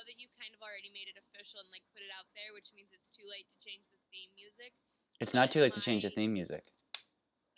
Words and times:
know 0.00 0.08
that 0.08 0.16
you 0.16 0.32
kind 0.40 0.56
of 0.56 0.64
already 0.64 0.88
made 0.96 1.12
it 1.12 1.20
official 1.20 1.60
and 1.60 1.68
like 1.68 1.84
put 1.92 2.00
it 2.00 2.08
out 2.16 2.24
there, 2.32 2.56
which 2.56 2.72
means 2.72 2.88
it's 2.88 3.12
too 3.12 3.28
late 3.28 3.44
to 3.52 3.56
change 3.60 3.84
the 3.92 4.00
theme 4.08 4.32
music. 4.32 4.72
It's 5.20 5.36
not 5.36 5.52
too 5.52 5.60
late 5.60 5.76
to 5.76 5.84
change 5.84 6.08
the 6.08 6.12
theme 6.16 6.32
music. 6.32 6.64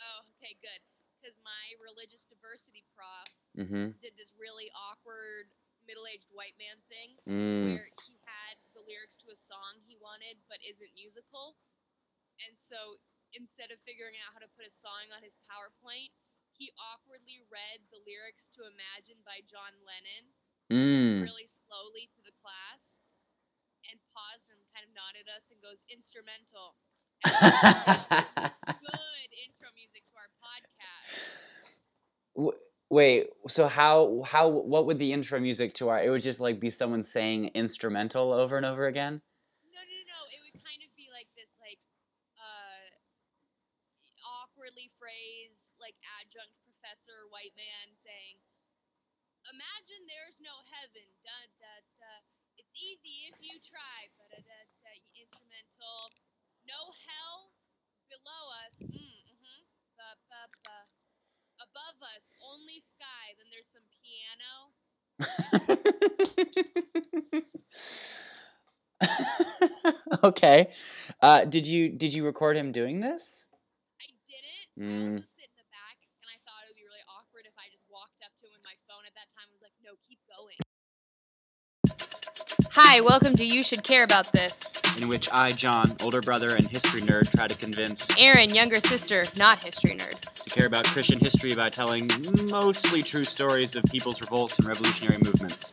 Oh, 0.02 0.26
okay, 0.34 0.58
good. 0.58 0.82
Because 1.22 1.38
my 1.46 1.64
religious 1.78 2.26
diversity 2.26 2.82
prof 2.98 3.30
Mm-hmm. 3.54 3.92
did 4.00 4.16
this 4.16 4.32
really 4.40 4.72
awkward 4.72 5.52
middle-aged 5.84 6.32
white 6.32 6.56
man 6.56 6.80
thing 6.88 7.14
Mm. 7.28 7.76
where 7.76 7.92
he 8.08 8.16
had 8.24 8.56
the 8.72 8.80
lyrics 8.80 9.20
to 9.20 9.28
a 9.28 9.36
song 9.36 9.76
he 9.84 9.94
wanted 10.00 10.40
but 10.48 10.56
isn't 10.64 10.88
musical. 10.96 11.54
And 12.48 12.56
so 12.56 12.96
instead 13.36 13.68
of 13.70 13.76
figuring 13.84 14.16
out 14.24 14.32
how 14.32 14.40
to 14.40 14.48
put 14.56 14.64
a 14.64 14.72
song 14.72 15.12
on 15.12 15.20
his 15.20 15.36
PowerPoint, 15.44 16.16
he 16.56 16.72
awkwardly 16.80 17.44
read 17.52 17.84
the 17.92 18.00
lyrics 18.08 18.48
to 18.56 18.64
Imagine 18.64 19.20
by 19.22 19.44
John 19.44 19.76
Lennon 19.84 20.32
Mm. 20.72 21.28
really 21.28 21.44
slowly 21.68 22.08
to 22.16 22.20
the 22.24 22.32
class 22.40 22.96
and 23.84 24.00
paused 24.16 24.48
and 24.48 24.56
kind 24.72 24.88
of 24.88 24.92
nodded 24.96 25.28
at 25.28 25.36
us 25.36 25.44
and 25.52 25.60
goes 25.60 25.84
instrumental. 25.92 26.80
Good 28.80 29.30
intro 29.36 29.68
music 29.76 30.08
to 30.08 30.16
our 30.16 30.32
podcast. 30.40 31.12
Wait, 32.88 33.28
so 33.48 33.68
how 33.68 34.24
how 34.24 34.48
what 34.48 34.88
would 34.88 34.98
the 34.98 35.12
intro 35.12 35.40
music 35.40 35.76
to 35.80 35.88
our 35.92 36.00
it 36.00 36.08
would 36.08 36.24
just 36.24 36.40
like 36.40 36.56
be 36.60 36.72
someone 36.72 37.04
saying 37.04 37.52
instrumental 37.52 38.32
over 38.32 38.56
and 38.56 38.64
over 38.64 38.88
again? 38.88 39.20
No, 39.68 39.76
no, 39.76 39.84
no, 39.84 40.04
no. 40.08 40.20
It 40.32 40.40
would 40.40 40.56
kind 40.64 40.80
of 40.80 40.88
be 40.96 41.12
like 41.12 41.28
this, 41.36 41.52
like, 41.60 41.80
uh, 42.40 42.88
awkwardly 44.24 44.88
phrased, 44.96 45.60
like 45.80 45.96
adjunct 46.20 46.56
professor 46.64 47.28
white 47.28 47.52
man 47.56 47.92
saying, 48.04 48.40
"Imagine 49.52 50.02
there's 50.08 50.40
no 50.40 50.64
heaven, 50.72 51.04
da 51.22 51.36
da 51.60 51.74
da. 52.00 52.14
It's 52.56 52.72
easy 52.74 53.28
if 53.28 53.36
you 53.38 53.60
try, 53.62 54.08
but 54.16 54.32
da 54.42 54.60
da. 54.82 54.92
Instrumental, 55.12 56.10
no 56.64 56.80
hell 57.04 57.52
below 58.08 58.44
us. 58.64 58.72
Mm, 58.80 58.96
mm-hmm. 58.96 59.60
Ba 59.96 60.16
ba 60.28 60.48
ba. 60.64 60.78
Above 61.62 61.98
us, 62.16 62.24
only 62.42 62.80
sky. 62.80 63.36
Then 63.38 63.46
there's 63.52 63.68
some 63.70 63.86
piano. 64.00 64.72
okay. 70.24 70.72
Uh, 71.20 71.44
did 71.44 71.66
you 71.66 71.88
did 71.90 72.14
you 72.14 72.24
record 72.24 72.56
him 72.56 72.72
doing 72.72 73.00
this? 73.00 73.46
I 74.00 74.06
didn't. 74.26 74.68
Mm. 74.78 75.16
also 75.22 75.26
sit 75.38 75.48
in 75.48 75.56
the 75.58 75.68
back, 75.70 75.96
and 76.02 76.28
I 76.28 76.36
thought 76.42 76.64
it 76.66 76.70
would 76.72 76.80
be 76.80 76.86
really 76.86 77.04
awkward 77.06 77.46
if 77.46 77.54
I 77.58 77.68
just 77.70 77.84
walked 77.88 78.22
up 78.24 78.32
to 78.40 78.46
him 78.46 78.52
with 78.58 78.64
my 78.66 78.74
phone 78.90 79.04
at 79.06 79.14
that 79.14 79.28
time 79.36 79.46
and 79.50 79.54
was 79.54 79.62
like, 79.64 79.76
"No, 79.84 79.94
keep 80.08 80.18
going." 80.26 80.58
Hi, 82.74 83.02
welcome 83.02 83.36
to 83.36 83.44
You 83.44 83.62
Should 83.62 83.84
Care 83.84 84.02
About 84.02 84.32
This. 84.32 84.62
In 84.96 85.06
which 85.06 85.28
I, 85.30 85.52
John, 85.52 85.94
older 86.00 86.22
brother 86.22 86.54
and 86.54 86.66
history 86.66 87.02
nerd, 87.02 87.30
try 87.30 87.46
to 87.46 87.54
convince 87.54 88.08
Aaron, 88.18 88.54
younger 88.54 88.80
sister, 88.80 89.26
not 89.36 89.58
history 89.58 89.90
nerd. 89.94 90.14
to 90.44 90.48
care 90.50 90.64
about 90.64 90.86
Christian 90.86 91.18
history 91.18 91.54
by 91.54 91.68
telling 91.68 92.08
mostly 92.48 93.02
true 93.02 93.26
stories 93.26 93.76
of 93.76 93.84
people's 93.84 94.22
revolts 94.22 94.58
and 94.58 94.66
revolutionary 94.66 95.18
movements. 95.18 95.70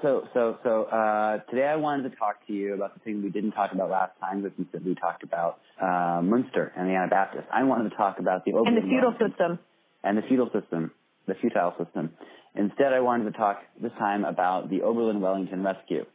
So, 0.00 0.26
so, 0.32 0.56
so 0.64 0.84
uh, 0.84 1.38
today 1.50 1.66
I 1.66 1.76
wanted 1.76 2.10
to 2.10 2.16
talk 2.16 2.46
to 2.46 2.52
you 2.54 2.72
about 2.72 2.94
the 2.94 3.00
thing 3.00 3.22
we 3.22 3.28
didn't 3.28 3.52
talk 3.52 3.72
about 3.72 3.90
last 3.90 4.12
time, 4.20 4.40
but 4.40 4.52
instead 4.58 4.86
we 4.86 4.94
talked 4.94 5.22
about 5.22 5.60
uh, 5.82 6.22
Munster 6.22 6.72
and 6.76 6.88
the 6.88 6.94
Anabaptists. 6.94 7.48
I 7.52 7.64
wanted 7.64 7.90
to 7.90 7.96
talk 7.96 8.18
about 8.18 8.46
the 8.46 8.52
and 8.56 8.74
the 8.74 8.80
feudal 8.80 9.10
Wellington 9.10 9.30
system. 9.32 9.58
and 10.04 10.16
the 10.16 10.22
feudal 10.22 10.50
system, 10.52 10.92
the 11.26 11.34
futile 11.34 11.74
system. 11.82 12.10
Instead, 12.54 12.92
I 12.92 13.00
wanted 13.00 13.24
to 13.32 13.38
talk 13.38 13.58
this 13.80 13.92
time 13.98 14.24
about 14.24 14.70
the 14.70 14.82
Oberlin 14.82 15.20
Wellington 15.20 15.62
rescue. 15.62 16.06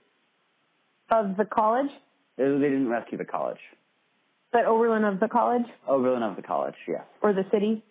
Of 1.13 1.37
the 1.37 1.45
college, 1.45 1.89
They 2.38 2.45
didn't 2.45 2.88
rescue 2.89 3.17
the 3.17 3.25
college. 3.25 3.59
but 4.51 4.66
Oberlin 4.66 5.03
of 5.03 5.19
the 5.19 5.27
college 5.27 5.66
Oberlin 5.88 6.23
of 6.23 6.35
the 6.35 6.41
college, 6.41 6.75
yes. 6.88 7.03
or 7.21 7.33
the 7.33 7.44
city. 7.51 7.83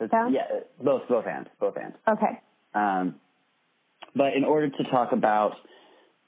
The, 0.00 0.08
Town? 0.08 0.32
Yeah, 0.34 0.42
both, 0.82 1.02
both 1.08 1.24
and, 1.26 1.48
both 1.60 1.76
and. 1.76 1.94
Okay. 2.10 2.40
Um, 2.74 3.14
but 4.16 4.34
in 4.36 4.44
order 4.44 4.68
to 4.68 4.84
talk 4.90 5.12
about 5.12 5.52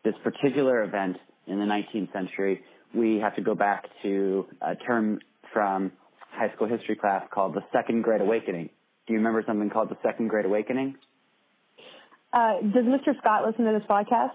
this 0.04 0.14
particular 0.22 0.84
event 0.84 1.16
in 1.48 1.58
the 1.58 1.64
19th 1.64 2.12
century, 2.12 2.62
we 2.94 3.18
have 3.18 3.34
to 3.34 3.42
go 3.42 3.56
back 3.56 3.84
to 4.04 4.46
a 4.62 4.76
term 4.76 5.18
from 5.52 5.90
high 6.30 6.52
school 6.54 6.68
history 6.68 6.94
class 6.94 7.24
called 7.32 7.54
the 7.54 7.62
Second 7.72 8.02
Great 8.02 8.20
Awakening. 8.20 8.70
Do 9.06 9.12
you 9.12 9.18
remember 9.18 9.42
something 9.46 9.70
called 9.70 9.88
the 9.90 9.96
Second 10.02 10.28
Great 10.28 10.46
Awakening? 10.46 10.96
Uh, 12.32 12.60
does 12.60 12.84
Mr. 12.84 13.16
Scott 13.18 13.46
listen 13.46 13.64
to 13.64 13.72
this 13.78 13.86
podcast? 13.88 14.32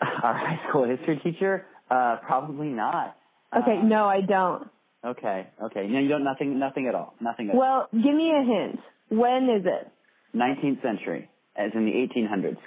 Our 0.00 0.34
high 0.36 0.60
school 0.68 0.84
history 0.84 1.20
teacher? 1.22 1.64
Uh, 1.90 2.16
probably 2.26 2.68
not. 2.68 3.16
Okay, 3.56 3.78
Uh, 3.82 3.86
no, 3.86 4.04
I 4.04 4.20
don't. 4.20 4.68
Okay, 5.04 5.46
okay. 5.62 5.86
No, 5.88 5.98
you 5.98 6.08
don't. 6.08 6.24
Nothing. 6.24 6.58
Nothing 6.58 6.86
at 6.86 6.94
all. 6.94 7.14
Nothing 7.20 7.48
at 7.48 7.54
all. 7.54 7.60
Well, 7.60 7.88
give 7.92 8.14
me 8.14 8.30
a 8.30 8.44
hint. 8.44 8.78
When 9.08 9.44
is 9.48 9.64
it? 9.64 9.88
19th 10.36 10.82
century, 10.82 11.28
as 11.56 11.70
in 11.74 11.86
the 11.86 11.92
1800s. 11.92 12.58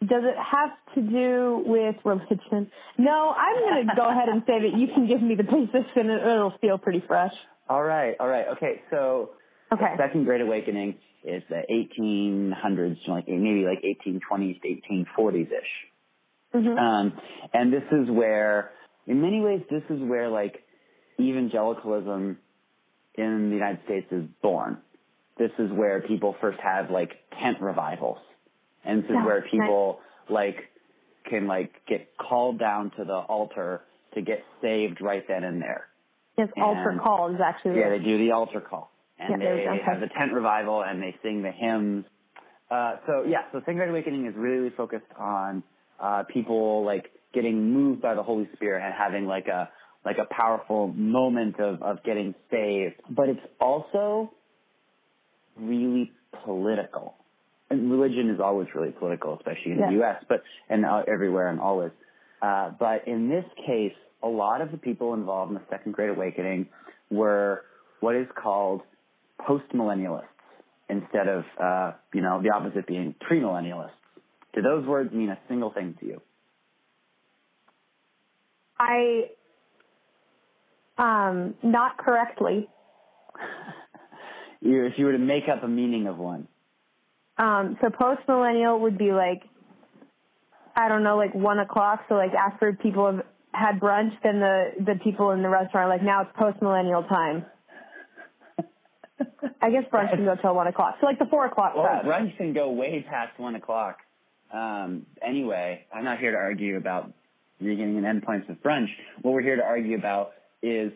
Does 0.00 0.22
it 0.24 0.34
have 0.36 0.70
to 0.96 1.00
do 1.02 1.62
with 1.66 1.94
religion? 2.04 2.70
No, 2.98 3.34
I'm 3.36 3.56
going 3.60 3.86
to 3.88 3.92
go 3.94 4.08
ahead 4.08 4.28
and 4.30 4.42
say 4.46 4.58
that 4.62 4.76
you 4.76 4.88
can 4.88 5.06
give 5.06 5.22
me 5.22 5.34
the 5.36 5.44
basics 5.44 5.90
and 5.94 6.08
it- 6.10 6.22
it'll 6.22 6.54
feel 6.60 6.78
pretty 6.78 7.04
fresh. 7.06 7.32
All 7.68 7.82
right, 7.84 8.16
all 8.18 8.26
right. 8.28 8.46
Okay, 8.56 8.80
so 8.90 9.30
Okay. 9.72 9.94
Second 9.96 10.24
Great 10.24 10.40
Awakening 10.40 10.96
is 11.24 11.42
the 11.48 11.62
1800s, 11.70 12.96
like 13.08 13.26
maybe 13.28 13.64
like 13.64 13.82
1820s 13.82 14.60
to 14.60 14.68
1840s 14.68 15.46
ish. 15.46 15.72
hmm 16.52 16.78
Um, 16.78 17.12
and 17.54 17.72
this 17.72 17.84
is 17.90 18.10
where, 18.10 18.70
in 19.06 19.20
many 19.22 19.40
ways, 19.40 19.62
this 19.70 19.82
is 19.88 20.00
where 20.02 20.28
like 20.28 20.62
evangelicalism 21.18 22.38
in 23.14 23.48
the 23.50 23.54
United 23.54 23.80
States 23.84 24.06
is 24.10 24.24
born. 24.42 24.78
This 25.38 25.50
is 25.58 25.70
where 25.72 26.02
people 26.02 26.36
first 26.40 26.58
have 26.62 26.90
like 26.90 27.10
tent 27.42 27.58
revivals, 27.60 28.18
and 28.84 28.98
this 29.02 29.06
is 29.06 29.10
Yeah, 29.14 29.24
where 29.24 29.40
nice. 29.40 29.50
people 29.50 30.00
like 30.28 30.56
can 31.28 31.46
like 31.46 31.72
get 31.88 32.08
called 32.18 32.58
down 32.58 32.90
to 32.98 33.04
the 33.04 33.14
altar 33.14 33.80
to 34.14 34.20
get 34.22 34.44
saved 34.60 35.00
right 35.00 35.24
then 35.26 35.44
and 35.44 35.62
there. 35.62 35.86
Yes, 36.36 36.48
altar 36.60 36.98
call 37.02 37.34
is 37.34 37.40
actually 37.40 37.78
Yeah, 37.80 37.88
they 37.90 37.98
do 37.98 38.18
the 38.18 38.32
altar 38.32 38.60
call, 38.60 38.91
and 39.28 39.42
Yeah, 39.42 39.54
they 39.54 39.80
have 39.84 40.00
the 40.00 40.08
tent 40.08 40.32
revival, 40.32 40.82
and 40.82 41.02
they 41.02 41.14
sing 41.22 41.42
the 41.42 41.52
hymns. 41.52 42.04
Uh, 42.70 42.96
so 43.06 43.24
yeah, 43.26 43.42
so 43.52 43.60
Second 43.60 43.76
Great 43.76 43.90
Awakening 43.90 44.26
is 44.26 44.34
really 44.36 44.70
focused 44.70 45.06
on 45.18 45.62
uh, 46.00 46.22
people 46.32 46.84
like 46.84 47.10
getting 47.34 47.72
moved 47.72 48.00
by 48.02 48.14
the 48.14 48.22
Holy 48.22 48.48
Spirit 48.54 48.82
and 48.84 48.94
having 48.94 49.26
like 49.26 49.46
a 49.46 49.68
like 50.04 50.16
a 50.18 50.26
powerful 50.34 50.88
moment 50.88 51.60
of 51.60 51.82
of 51.82 52.02
getting 52.02 52.34
saved. 52.50 52.96
But 53.10 53.28
it's 53.28 53.46
also 53.60 54.32
really 55.56 56.10
political. 56.44 57.14
And 57.70 57.90
religion 57.90 58.30
is 58.30 58.40
always 58.40 58.68
really 58.74 58.92
political, 58.92 59.34
especially 59.36 59.72
in 59.72 59.78
Yeah. 59.78 59.86
the 59.86 59.92
U.S., 59.94 60.24
but 60.28 60.42
and 60.68 60.84
uh, 60.84 61.02
everywhere 61.08 61.48
and 61.48 61.60
always. 61.60 61.90
Uh, 62.40 62.70
but 62.78 63.06
in 63.06 63.28
this 63.28 63.44
case, 63.66 63.94
a 64.22 64.28
lot 64.28 64.60
of 64.60 64.70
the 64.72 64.78
people 64.78 65.14
involved 65.14 65.52
in 65.52 65.54
the 65.54 65.64
Second 65.70 65.92
Great 65.92 66.10
Awakening 66.10 66.68
were 67.10 67.64
what 68.00 68.16
is 68.16 68.26
called 68.34 68.82
postmillennialists 69.48 70.24
instead 70.88 71.28
of, 71.28 71.44
uh, 71.62 71.92
you 72.12 72.20
know, 72.20 72.42
the 72.42 72.50
opposite 72.50 72.86
being 72.86 73.14
premillennialists. 73.30 73.90
Do 74.54 74.62
those 74.62 74.86
words 74.86 75.12
mean 75.12 75.30
a 75.30 75.38
single 75.48 75.70
thing 75.70 75.96
to 76.00 76.06
you? 76.06 76.20
I 78.78 79.30
um 80.98 81.54
not 81.62 81.96
correctly. 81.96 82.68
you, 84.60 84.84
if 84.84 84.94
you 84.98 85.06
were 85.06 85.12
to 85.12 85.18
make 85.18 85.48
up 85.48 85.62
a 85.62 85.68
meaning 85.68 86.06
of 86.06 86.18
one. 86.18 86.48
Um 87.38 87.78
so 87.80 87.88
post 87.90 88.20
millennial 88.28 88.80
would 88.80 88.98
be 88.98 89.12
like 89.12 89.42
I 90.76 90.88
don't 90.88 91.02
know, 91.02 91.16
like 91.16 91.34
one 91.34 91.58
o'clock. 91.58 92.04
So 92.08 92.14
like 92.14 92.32
after 92.34 92.72
people 92.72 93.06
have 93.06 93.24
had 93.52 93.80
brunch, 93.80 94.12
then 94.22 94.40
the 94.40 94.72
the 94.80 94.94
people 95.02 95.30
in 95.30 95.42
the 95.42 95.48
restaurant 95.48 95.86
are 95.86 95.88
like 95.88 96.02
now 96.02 96.22
it's 96.22 96.32
post 96.38 96.60
millennial 96.60 97.04
time. 97.04 97.46
I 99.20 99.70
guess 99.70 99.84
brunch 99.92 100.10
can 100.10 100.24
go 100.24 100.34
till 100.42 100.54
one 100.54 100.66
o'clock. 100.66 100.96
So 101.00 101.06
like 101.06 101.18
the 101.18 101.26
four 101.26 101.46
o'clock 101.46 101.74
Well, 101.76 101.86
brunch 102.04 102.36
can 102.36 102.52
go 102.52 102.70
way 102.72 103.04
past 103.08 103.38
one 103.38 103.54
o'clock. 103.54 103.98
Um, 104.52 105.06
anyway, 105.26 105.86
I'm 105.94 106.04
not 106.04 106.18
here 106.18 106.32
to 106.32 106.36
argue 106.36 106.76
about 106.76 107.12
beginning 107.58 107.96
and 107.96 108.06
end 108.06 108.22
points 108.22 108.48
of 108.50 108.56
brunch. 108.56 108.88
What 109.22 109.32
we're 109.32 109.42
here 109.42 109.56
to 109.56 109.62
argue 109.62 109.96
about 109.96 110.32
is 110.62 110.92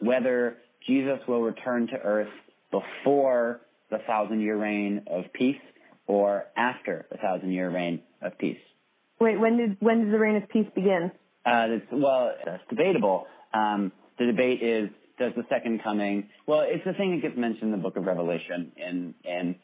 whether 0.00 0.58
Jesus 0.86 1.18
will 1.26 1.42
return 1.42 1.88
to 1.88 1.96
earth 1.96 2.28
before 2.70 3.60
the 3.90 3.98
thousand 4.06 4.40
year 4.40 4.56
reign 4.56 5.02
of 5.06 5.24
peace 5.32 5.60
or 6.06 6.44
after 6.56 7.06
the 7.10 7.18
thousand 7.18 7.52
year 7.52 7.70
reign 7.70 8.00
of 8.22 8.36
peace. 8.38 8.58
Wait, 9.20 9.38
when 9.38 9.56
did 9.56 9.76
when 9.80 10.04
did 10.04 10.12
the 10.12 10.18
reign 10.18 10.36
of 10.36 10.48
peace 10.48 10.66
begin? 10.74 11.10
Uh, 11.44 11.66
it's, 11.68 11.86
well, 11.92 12.32
that's 12.44 12.62
debatable. 12.68 13.26
Um, 13.52 13.92
the 14.18 14.26
debate 14.26 14.62
is 14.62 14.90
does 15.20 15.32
the 15.36 15.44
second 15.48 15.82
coming? 15.84 16.28
Well, 16.46 16.62
it's 16.66 16.84
the 16.84 16.94
thing 16.94 17.12
that 17.14 17.22
gets 17.22 17.38
mentioned 17.38 17.64
in 17.64 17.70
the 17.72 17.76
Book 17.76 17.96
of 17.96 18.04
Revelation 18.04 18.72
in 18.76 19.14
in 19.24 19.54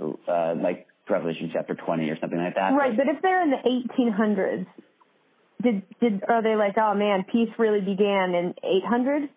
uh, 0.00 0.54
like 0.54 0.86
Revelation 1.10 1.50
chapter 1.52 1.74
20 1.74 2.08
or 2.08 2.18
something 2.20 2.38
like 2.38 2.54
that. 2.54 2.70
Right, 2.70 2.96
but 2.96 3.06
if 3.08 3.20
they're 3.20 3.42
in 3.42 3.50
the 3.50 3.84
1800s, 3.98 4.66
did 5.62 5.82
did 6.00 6.22
are 6.28 6.42
they 6.42 6.56
like, 6.56 6.76
oh 6.80 6.94
man, 6.94 7.24
peace 7.30 7.50
really 7.58 7.80
began 7.80 8.34
in 8.34 8.54
800? 8.62 9.28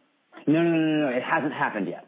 No, 0.48 0.54
no, 0.54 0.62
no, 0.64 0.78
no, 0.78 1.10
no. 1.10 1.18
It 1.18 1.24
hasn't 1.24 1.54
happened 1.54 1.88
yet. 1.88 2.08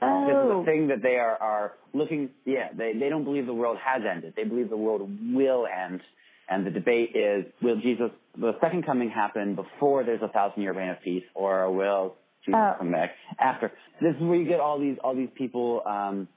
This 0.00 0.06
is 0.06 0.34
Oh, 0.36 0.60
the 0.60 0.64
thing 0.64 0.88
that 0.88 1.02
they 1.02 1.16
are, 1.16 1.36
are 1.36 1.72
looking, 1.92 2.30
yeah, 2.44 2.68
they, 2.76 2.92
they 2.92 3.08
don't 3.08 3.24
believe 3.24 3.46
the 3.46 3.54
world 3.54 3.78
has 3.84 4.02
ended. 4.08 4.34
They 4.36 4.44
believe 4.44 4.70
the 4.70 4.76
world 4.76 5.08
will 5.32 5.66
end. 5.66 6.00
And 6.48 6.64
the 6.64 6.70
debate 6.70 7.16
is, 7.16 7.44
will 7.60 7.80
Jesus, 7.80 8.10
the 8.36 8.52
second 8.60 8.86
coming 8.86 9.10
happen 9.10 9.56
before 9.56 10.04
there's 10.04 10.22
a 10.22 10.28
thousand 10.28 10.62
year 10.62 10.72
reign 10.72 10.90
of 10.90 11.00
peace 11.02 11.24
or 11.34 11.70
will 11.72 12.14
Oh. 12.54 12.74
come 12.78 12.92
back 12.92 13.10
after? 13.38 13.72
This 14.00 14.14
is 14.16 14.22
where 14.22 14.36
you 14.36 14.48
get 14.48 14.60
all 14.60 14.78
these, 14.78 14.96
all 15.02 15.14
these 15.14 15.30
people, 15.36 15.82
um, 15.86 16.28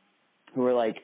who 0.56 0.66
are 0.66 0.74
like, 0.74 0.98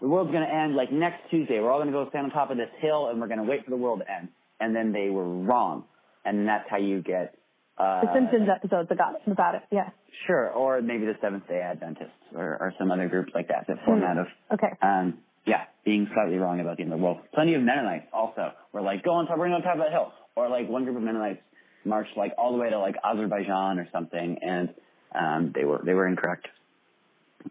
the 0.00 0.08
world's 0.08 0.30
going 0.32 0.46
to 0.46 0.52
end 0.54 0.74
like 0.74 0.90
next 0.92 1.30
Tuesday. 1.30 1.60
We're 1.60 1.70
all 1.70 1.78
going 1.78 1.92
to 1.92 1.92
go 1.92 2.08
stand 2.10 2.26
on 2.26 2.30
top 2.30 2.50
of 2.50 2.56
this 2.56 2.70
hill 2.80 3.08
and 3.08 3.20
we're 3.20 3.28
going 3.28 3.38
to 3.38 3.44
wait 3.44 3.64
for 3.64 3.70
the 3.70 3.76
world 3.76 4.00
to 4.00 4.10
end. 4.12 4.28
And 4.60 4.74
then 4.74 4.92
they 4.92 5.10
were 5.10 5.28
wrong. 5.28 5.84
And 6.24 6.46
that's 6.46 6.64
how 6.70 6.76
you 6.78 7.02
get, 7.02 7.34
uh, 7.78 8.02
the 8.02 8.14
Simpsons 8.14 8.48
episodes 8.54 8.88
about 8.90 9.14
it. 9.14 9.30
About 9.30 9.54
it, 9.56 9.62
yeah. 9.70 9.90
Sure, 10.26 10.50
or 10.50 10.82
maybe 10.82 11.06
the 11.06 11.14
Seventh 11.20 11.48
Day 11.48 11.60
Adventists 11.60 12.10
or, 12.34 12.58
or 12.60 12.72
some 12.78 12.90
other 12.90 13.08
group 13.08 13.28
like 13.34 13.48
that 13.48 13.66
that 13.66 13.84
form 13.84 14.02
out 14.02 14.18
of 14.18 14.26
Okay. 14.52 14.68
um 14.82 15.18
yeah, 15.44 15.64
being 15.84 16.06
slightly 16.14 16.36
wrong 16.36 16.60
about 16.60 16.76
the 16.76 16.84
end 16.84 16.92
of 16.92 16.98
the 17.00 17.04
world. 17.04 17.18
Plenty 17.34 17.54
of 17.54 17.62
Mennonites 17.62 18.06
also 18.12 18.52
were 18.72 18.82
like, 18.82 19.02
go 19.02 19.10
on 19.12 19.26
top, 19.26 19.38
we're 19.38 19.48
going 19.48 19.54
on 19.54 19.62
top 19.62 19.74
of 19.74 19.80
that 19.80 19.90
hill. 19.90 20.12
Or 20.36 20.48
like 20.48 20.68
one 20.68 20.84
group 20.84 20.96
of 20.96 21.02
Mennonites 21.02 21.40
marched 21.84 22.16
like 22.16 22.32
all 22.38 22.52
the 22.52 22.58
way 22.58 22.70
to 22.70 22.78
like 22.78 22.96
Azerbaijan 23.04 23.78
or 23.78 23.88
something 23.92 24.38
and 24.42 24.74
um 25.14 25.52
they 25.54 25.64
were 25.64 25.80
they 25.84 25.94
were 25.94 26.06
incorrect. 26.06 26.48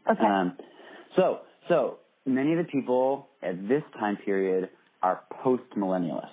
Okay. 0.10 0.24
Um 0.24 0.58
so 1.16 1.40
so 1.68 1.98
many 2.26 2.54
of 2.54 2.58
the 2.58 2.72
people 2.72 3.28
at 3.42 3.68
this 3.68 3.84
time 4.00 4.18
period 4.18 4.70
are 5.02 5.22
post 5.44 5.64
millennialists, 5.78 6.30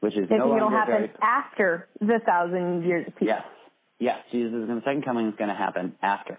which 0.00 0.14
is 0.16 0.28
no 0.30 0.36
it'll 0.36 0.48
longer 0.48 0.76
happen 0.76 0.94
very 0.94 1.10
after 1.20 1.88
the 2.00 2.20
thousand 2.24 2.84
years 2.84 3.06
of 3.06 3.16
peace. 3.16 3.28
Yes. 3.28 3.42
Yes. 3.98 4.18
Jesus 4.30 4.52
is 4.52 4.66
going 4.66 4.80
to, 4.80 4.84
second 4.84 5.04
coming 5.04 5.28
is 5.28 5.34
going 5.36 5.50
to 5.50 5.56
happen 5.56 5.94
after. 6.02 6.38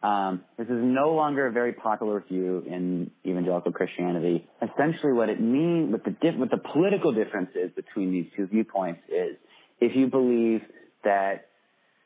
Um, 0.00 0.44
this 0.56 0.68
is 0.68 0.78
no 0.78 1.14
longer 1.14 1.48
a 1.48 1.50
very 1.50 1.72
popular 1.72 2.22
view 2.28 2.62
in 2.64 3.10
evangelical 3.26 3.72
Christianity. 3.72 4.46
Essentially 4.62 5.12
what 5.12 5.28
it 5.28 5.40
means, 5.40 5.90
what 5.90 6.04
the, 6.04 6.10
diff, 6.10 6.36
what 6.36 6.50
the 6.50 6.62
political 6.72 7.12
difference 7.12 7.50
is 7.56 7.72
between 7.74 8.12
these 8.12 8.26
two 8.36 8.46
viewpoints 8.46 9.00
is 9.08 9.36
if 9.80 9.96
you 9.96 10.06
believe 10.06 10.60
that, 11.04 11.48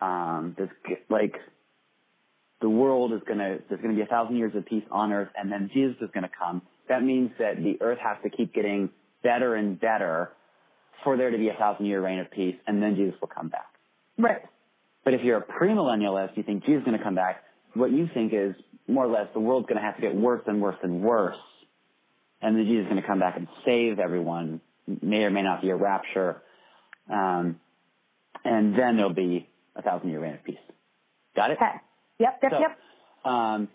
um, 0.01 0.55
this, 0.59 0.69
like, 1.09 1.35
the 2.61 2.69
world 2.71 3.13
is 3.13 3.21
going 3.27 3.39
to, 3.39 3.59
there's 3.69 3.81
to 3.83 3.89
be 3.89 4.01
a 4.01 4.07
thousand 4.07 4.37
years 4.37 4.55
of 4.55 4.65
peace 4.67 4.85
on 4.91 5.13
earth 5.13 5.29
and 5.37 5.51
then 5.51 5.71
Jesus 5.75 5.97
is 6.01 6.11
going 6.15 6.23
to 6.23 6.31
come, 6.37 6.63
that 6.89 7.03
means 7.03 7.31
that 7.39 7.57
the 7.57 7.77
earth 7.81 7.99
has 8.03 8.17
to 8.23 8.31
keep 8.31 8.55
getting 8.55 8.91
better 9.23 9.55
and 9.55 9.81
better 9.81 10.31
for 11.05 11.17
there 11.17 11.31
to 11.31 11.39
be 11.39 11.49
a 11.49 11.55
thousand 11.55 11.87
year 11.87 12.01
reign 12.01 12.21
of 12.21 12.31
peace 12.31 12.57
and 12.67 12.83
then 12.83 12.95
Jesus 12.97 13.15
will 13.21 13.29
come 13.29 13.49
back. 13.49 13.67
Right. 14.19 14.43
But 15.05 15.15
if 15.15 15.23
you're 15.23 15.39
a 15.39 15.45
premillennialist, 15.45 16.37
you 16.37 16.43
think 16.43 16.65
Jesus 16.65 16.81
is 16.81 16.85
going 16.85 16.99
to 16.99 17.03
come 17.03 17.17
back. 17.17 17.43
What 17.75 17.91
you 17.91 18.09
think 18.15 18.33
is 18.33 18.55
more 18.87 19.07
or 19.07 19.13
less 19.13 19.27
the 19.35 19.41
world's 19.41 19.67
going 19.67 19.81
to 19.81 19.85
have 19.85 19.97
to 19.97 20.03
get 20.03 20.15
worse 20.15 20.43
and 20.47 20.61
worse 20.61 20.77
and 20.83 21.03
worse, 21.03 21.37
and 22.41 22.57
then 22.57 22.65
Jesus 22.65 22.83
is 22.83 22.91
going 22.91 23.01
to 23.01 23.07
come 23.07 23.19
back 23.19 23.37
and 23.37 23.49
save 23.65 23.99
everyone. 23.99 24.61
May 25.01 25.19
or 25.19 25.31
may 25.31 25.43
not 25.43 25.63
be 25.63 25.71
a 25.71 25.77
rapture, 25.77 26.43
um, 27.11 27.61
and 28.45 28.75
then 28.79 28.97
there'll 28.97 29.13
be 29.15 29.49
a 29.77 29.83
thousand 29.83 30.11
year 30.11 30.21
reign 30.21 30.35
of 30.35 30.45
peace. 30.45 30.57
Got 31.37 31.51
it? 31.53 31.59
Okay. 31.59 31.73
Yep. 32.19 32.39
Yep. 32.43 32.53
So, 32.53 32.59
yep. 32.61 32.79
um, 33.25 33.69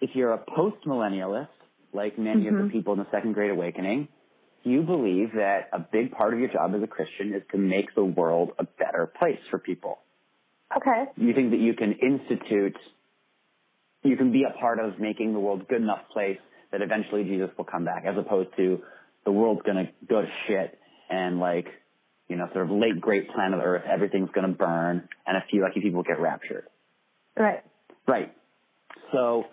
if 0.00 0.10
you're 0.14 0.32
a 0.32 0.38
post-millennialist, 0.38 1.48
like 1.92 2.18
many 2.18 2.46
of 2.48 2.54
Mhm. 2.54 2.66
the 2.66 2.70
people 2.72 2.92
in 2.92 2.98
the 3.00 3.10
Second 3.10 3.32
Great 3.34 3.50
Awakening, 3.50 4.08
you 4.62 4.82
believe 4.82 5.32
that 5.34 5.68
a 5.72 5.78
big 5.80 6.12
part 6.12 6.34
of 6.34 6.40
your 6.40 6.48
job 6.50 6.74
as 6.74 6.82
a 6.82 6.86
Christian 6.86 7.34
is 7.34 7.42
to 7.50 7.58
make 7.58 7.94
the 7.94 8.04
world 8.04 8.52
a 8.58 8.64
better 8.64 9.06
place 9.06 9.40
for 9.50 9.58
people 9.58 9.98
Okay. 10.76 11.06
you 11.16 11.32
think 11.34 11.50
that 11.50 11.58
you 11.60 11.74
can 11.74 11.92
institute, 11.94 12.76
you 14.02 14.16
can 14.16 14.30
be 14.32 14.44
a 14.44 14.50
part 14.60 14.78
of 14.78 14.98
making 15.00 15.32
the 15.32 15.40
world 15.40 15.62
a 15.62 15.64
good 15.64 15.82
enough 15.82 16.08
place 16.12 16.38
that 16.70 16.80
eventually 16.82 17.24
Jesus 17.24 17.50
will 17.58 17.64
come 17.64 17.84
back, 17.84 18.04
as 18.06 18.16
opposed 18.16 18.54
to 18.56 18.80
the 19.24 19.32
world's 19.32 19.62
going 19.62 19.76
to 19.86 19.92
go 20.06 20.22
to 20.22 20.28
shit 20.46 20.78
and 21.10 21.40
like, 21.40 21.66
you 22.30 22.36
know, 22.36 22.48
sort 22.54 22.64
of 22.64 22.70
late 22.70 23.00
great 23.00 23.28
planet 23.30 23.60
Earth, 23.62 23.82
everything's 23.92 24.30
going 24.30 24.46
to 24.46 24.56
burn 24.56 25.08
and 25.26 25.36
a 25.36 25.44
few 25.50 25.62
lucky 25.62 25.80
people 25.80 26.02
get 26.02 26.20
raptured. 26.20 26.64
Right. 27.36 27.62
Right. 28.06 28.32
So 29.12 29.44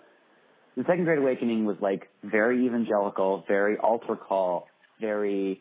the 0.76 0.84
Second 0.84 1.04
Great 1.04 1.18
Awakening 1.18 1.64
was 1.64 1.76
like 1.80 2.08
very 2.22 2.64
evangelical, 2.66 3.44
very 3.48 3.76
altar 3.76 4.14
call, 4.16 4.68
very 5.00 5.60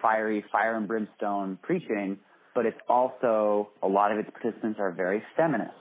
fiery, 0.00 0.44
fire 0.50 0.76
and 0.76 0.88
brimstone 0.88 1.58
preaching, 1.62 2.18
but 2.54 2.64
it's 2.64 2.80
also, 2.88 3.68
a 3.82 3.88
lot 3.88 4.12
of 4.12 4.18
its 4.18 4.30
participants 4.30 4.78
are 4.80 4.90
very 4.92 5.22
feminist. 5.36 5.72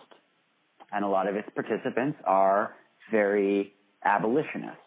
And 0.91 1.05
a 1.05 1.07
lot 1.07 1.27
of 1.27 1.35
its 1.35 1.47
participants 1.55 2.17
are 2.25 2.73
very 3.11 3.73
abolitionist, 4.03 4.77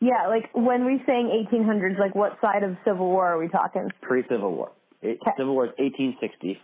Yeah. 0.00 0.26
Like 0.28 0.50
when 0.54 0.84
we 0.84 0.94
are 0.94 1.06
saying 1.06 1.46
1800s, 1.52 1.98
like 1.98 2.14
what 2.14 2.38
side 2.44 2.62
of 2.62 2.76
Civil 2.84 3.06
War 3.08 3.26
are 3.32 3.38
we 3.38 3.48
talking? 3.48 3.88
pre-Civil 4.02 4.52
War. 4.54 4.70
It. 5.02 5.18
Civil 5.36 5.54
War 5.54 5.66
is 5.66 5.72
1860, 5.78 6.60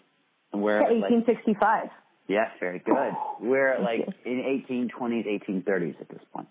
and 0.52 0.62
we're 0.62 0.78
Okay, 0.78 0.94
like, 1.00 1.10
1865. 1.10 1.88
yes, 2.28 2.48
very 2.60 2.80
good. 2.80 3.12
We're 3.40 3.78
like 3.80 4.06
in 4.24 4.64
1820s, 4.68 5.26
1830s 5.26 6.00
at 6.00 6.08
this 6.08 6.20
point. 6.34 6.48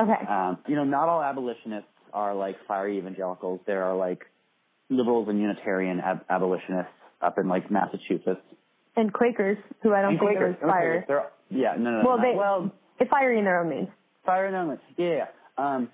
Okay. 0.00 0.26
Um, 0.28 0.58
you 0.66 0.76
know, 0.76 0.84
not 0.84 1.08
all 1.08 1.22
abolitionists 1.22 1.88
are 2.12 2.34
like 2.34 2.56
fiery 2.68 2.98
evangelicals. 2.98 3.60
There 3.66 3.84
are 3.84 3.96
like 3.96 4.24
liberals 4.90 5.28
and 5.28 5.40
Unitarian 5.40 6.00
ab- 6.00 6.24
abolitionists 6.28 6.92
up 7.22 7.38
in 7.38 7.48
like 7.48 7.70
Massachusetts. 7.70 8.40
And 8.96 9.12
Quakers, 9.12 9.56
who 9.82 9.92
I 9.94 10.02
don't 10.02 10.10
and 10.12 10.18
think 10.20 10.30
Quakers. 10.32 10.56
are 10.62 10.68
fire. 10.68 10.96
Okay, 10.98 11.04
they're- 11.08 11.30
yeah, 11.50 11.74
no, 11.78 11.90
no, 11.90 12.02
Well, 12.04 12.16
no. 12.18 12.22
they 12.22 12.36
well, 12.36 12.72
it's 13.00 13.10
fiery 13.10 13.38
in 13.38 13.44
their 13.44 13.60
own 13.60 13.68
means. 13.70 13.88
fire 14.26 14.46
and 14.46 14.56
only. 14.56 14.76
Yeah, 14.96 15.06
yeah. 15.16 15.26
Um, 15.58 15.88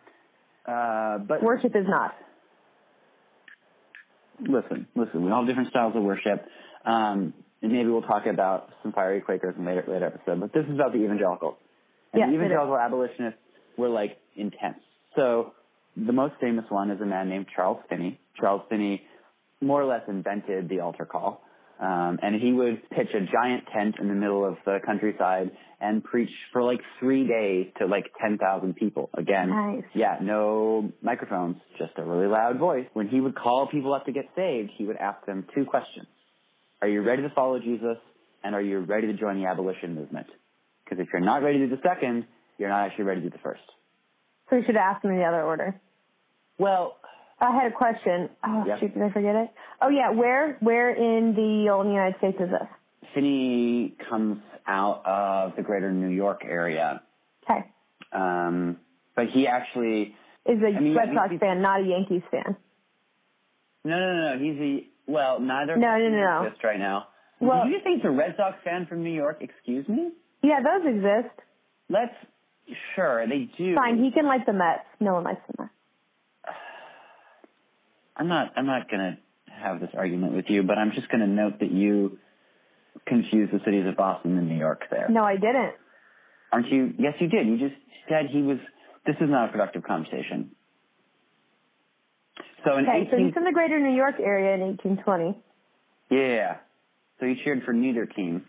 uh, 0.67 1.19
but 1.19 1.43
Worship 1.43 1.75
is 1.77 1.87
not. 1.89 2.15
Listen, 4.43 4.87
listen. 4.95 5.25
We 5.25 5.31
all 5.31 5.41
have 5.41 5.49
different 5.49 5.71
styles 5.71 5.95
of 5.97 6.03
worship. 6.03 6.47
Um, 6.85 7.35
and 7.63 7.73
maybe 7.73 7.89
we'll 7.89 8.03
talk 8.03 8.25
about 8.27 8.71
some 8.83 8.93
fiery 8.93 9.21
Quakers 9.21 9.55
in 9.59 9.65
later 9.65 9.85
later 9.87 10.07
episode. 10.07 10.41
But 10.41 10.53
this 10.53 10.65
is 10.67 10.75
about 10.75 10.93
the 10.93 10.99
evangelicals. 10.99 11.57
And 12.13 12.21
Yes, 12.21 12.29
the 12.31 12.37
evangelical 12.37 12.77
abolitionists 12.77 13.41
were 13.77 13.89
like 13.89 14.17
intense. 14.37 14.81
So 15.15 15.53
the 15.97 16.13
most 16.13 16.35
famous 16.41 16.65
one 16.69 16.91
is 16.91 17.01
a 17.01 17.07
man 17.07 17.29
named 17.29 17.47
Charles 17.55 17.79
Finney. 17.89 18.19
Charles 18.39 18.63
Finney 18.69 19.03
more 19.61 19.83
or 19.83 19.87
less 19.87 20.03
invented 20.09 20.69
the 20.69 20.81
altar 20.81 21.05
call. 21.05 21.43
Um, 21.81 22.19
and 22.23 22.35
he 22.41 22.53
would 22.53 22.83
pitch 22.91 23.09
a 23.15 23.21
giant 23.33 23.65
tent 23.75 23.95
in 23.99 24.09
the 24.09 24.15
middle 24.15 24.45
of 24.45 24.57
the 24.67 24.79
countryside 24.85 25.51
and 25.81 26.05
preach 26.05 26.29
for 26.53 26.63
like 26.63 26.81
three 26.99 27.27
days 27.27 27.69
to 27.79 27.87
like 27.87 28.05
10,000 28.21 28.77
people. 28.77 29.09
Again, 29.17 29.49
Nice. 29.49 29.85
yeah, 29.95 30.19
no 30.21 30.93
microphones, 31.01 31.57
just 31.79 31.93
a 31.97 32.05
really 32.05 32.27
loud 32.27 32.59
voice. 32.59 32.87
When 32.93 33.09
he 33.09 33.21
would 33.23 33.35
call 33.35 33.67
people 33.67 33.95
up 33.95 34.05
to 34.07 34.13
get 34.13 34.27
saved, 34.37 34.73
he 34.77 34.85
would 34.85 34.99
ask 34.99 35.25
them 35.25 35.47
two 35.55 35.65
questions. 35.65 36.07
Are 36.83 36.89
you 36.89 37.01
ready 37.03 37.23
to 37.23 37.31
follow 37.31 37.59
Jesus? 37.59 37.97
And 38.45 38.55
are 38.55 38.63
you 38.63 38.81
ready 38.81 39.07
to 39.07 39.15
join 39.15 39.41
the 39.41 39.47
abolition 39.49 39.95
movement? 39.95 40.27
Because 40.85 40.99
if 41.03 41.09
you're 41.13 41.21
not 41.23 41.43
ready 41.43 41.59
to 41.61 41.67
do 41.69 41.77
the 41.77 41.83
second, 41.83 42.27
you're 42.59 42.69
not 42.69 42.87
actually 42.87 43.05
ready 43.05 43.21
to 43.23 43.31
do 43.31 43.37
the 43.37 43.43
first. 43.43 43.63
So 44.51 44.57
you 44.57 44.63
should 44.67 44.77
ask 44.77 45.01
them 45.03 45.13
in 45.13 45.19
the 45.19 45.25
other 45.25 45.43
order. 45.43 45.81
Well, 46.59 46.97
I 47.41 47.53
had 47.55 47.73
a 47.73 47.75
question. 47.75 48.29
Oh 48.45 48.65
Yeah. 48.67 48.79
shoot, 48.79 48.93
did 48.95 49.03
I 49.03 49.11
forget 49.11 49.35
it? 49.35 49.51
Oh 49.81 49.89
yeah, 49.89 50.11
where 50.11 50.57
where 50.61 50.91
in 50.91 51.35
the 51.35 51.71
old 51.73 51.87
United 51.87 52.17
States 52.19 52.37
is 52.41 52.51
this? 52.51 52.69
Finney 53.15 53.97
comes 54.09 54.41
out 54.67 55.03
of 55.05 55.57
the 55.57 55.63
greater 55.63 55.91
New 55.91 56.09
York 56.15 56.43
area. 56.45 57.03
Okay. 57.49 57.65
Um, 58.13 58.77
but 59.17 59.27
he 59.33 59.47
actually, 59.47 60.15
Is 60.47 60.63
a 60.63 60.77
I 60.77 60.81
mean, 60.81 60.97
Red 60.97 61.09
Sox 61.15 61.35
fan, 61.41 61.61
not 61.63 61.81
a 61.81 61.85
Yankees 61.85 62.23
fan. 62.31 62.57
no, 63.85 63.99
no, 63.99 64.13
no, 64.15 64.35
no, 64.37 64.39
he's 64.39 64.61
a, 64.61 65.11
well, 65.11 65.41
neither 65.41 65.77
No, 65.77 65.97
no, 65.99 66.09
no, 66.09 66.43
exist 66.45 66.63
right 66.63 66.79
now. 66.79 67.09
Well- 67.41 67.65
Did 67.65 67.73
you 67.73 67.81
think 67.83 67.97
he's 68.03 68.05
a 68.07 68.11
Red 68.11 68.35
Sox 68.37 68.57
fan 68.63 68.87
from 68.87 69.03
New 69.03 69.13
York? 69.13 69.39
Excuse 69.43 69.89
me? 69.89 70.11
Yeah, 70.43 70.61
those 70.63 70.87
exist. 70.95 71.35
Let's, 71.89 72.15
sure, 72.95 73.27
they 73.27 73.49
do. 73.59 73.75
Fine, 73.77 74.03
he 74.03 74.11
can 74.13 74.27
like 74.27 74.47
the 74.47 74.53
Mets. 74.53 74.85
No 75.01 75.15
one 75.15 75.25
likes 75.25 75.41
the 75.49 75.63
Mets. 75.63 75.75
I'm 78.17 78.29
not. 78.29 78.53
I'm 78.57 78.67
not 78.67 78.91
going 78.91 79.01
to 79.17 79.53
have 79.53 79.81
this 79.81 79.91
argument 79.97 80.35
with 80.35 80.47
you, 80.49 80.63
but 80.63 80.79
I'm 80.79 80.93
just 80.95 81.09
going 81.09 81.21
to 81.21 81.27
note 81.27 81.61
that 81.61 81.71
you 81.71 82.19
confused 83.07 83.53
the 83.53 83.61
cities 83.65 83.87
of 83.87 83.97
Boston 83.97 84.37
and 84.39 84.49
New 84.49 84.59
York 84.59 84.83
there. 84.91 85.09
No, 85.09 85.23
I 85.25 85.35
didn't. 85.37 85.75
Aren't 86.53 86.69
you? 86.69 86.93
Yes, 86.99 87.15
you 87.21 87.29
did. 87.29 87.47
You 87.47 87.59
just 87.59 87.75
said 88.09 88.27
he 88.31 88.43
was. 88.43 88.59
This 89.07 89.17
is 89.21 89.31
not 89.31 89.49
a 89.49 89.53
productive 89.53 89.83
conversation. 89.85 90.51
So 92.65 92.77
in 92.77 92.85
Okay, 92.87 93.09
so 93.11 93.17
he's 93.17 93.33
in 93.37 93.45
the 93.45 93.53
greater 93.53 93.81
New 93.81 93.95
York 93.97 94.17
area 94.21 94.55
in 94.55 94.61
1820. 94.61 95.39
yeah. 96.11 96.57
So 97.19 97.27
he 97.27 97.37
cheered 97.45 97.63
for 97.65 97.73
neither 97.73 98.07
team 98.07 98.45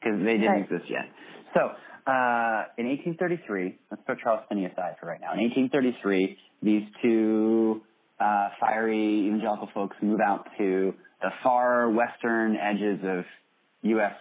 because 0.00 0.18
they 0.20 0.34
didn't 0.38 0.50
Right. 0.50 0.62
exist 0.70 0.88
yet. 0.90 1.06
So 1.54 1.60
uh, 2.06 2.64
in 2.78 2.86
1833, 2.86 3.78
let's 3.90 4.02
put 4.06 4.18
Charles 4.20 4.42
Finney 4.48 4.66
aside 4.66 4.96
for 5.00 5.06
right 5.06 5.20
now. 5.20 5.32
In 5.34 5.40
1833, 5.40 6.38
these 6.62 6.82
two 7.02 7.82
uh, 8.20 8.48
fiery 8.60 9.26
evangelical 9.28 9.68
folks 9.74 9.96
move 10.02 10.20
out 10.20 10.46
to 10.58 10.94
the 11.22 11.30
far 11.42 11.90
western 11.90 12.56
edges 12.56 13.00
of 13.04 13.24
U.S. 13.82 14.12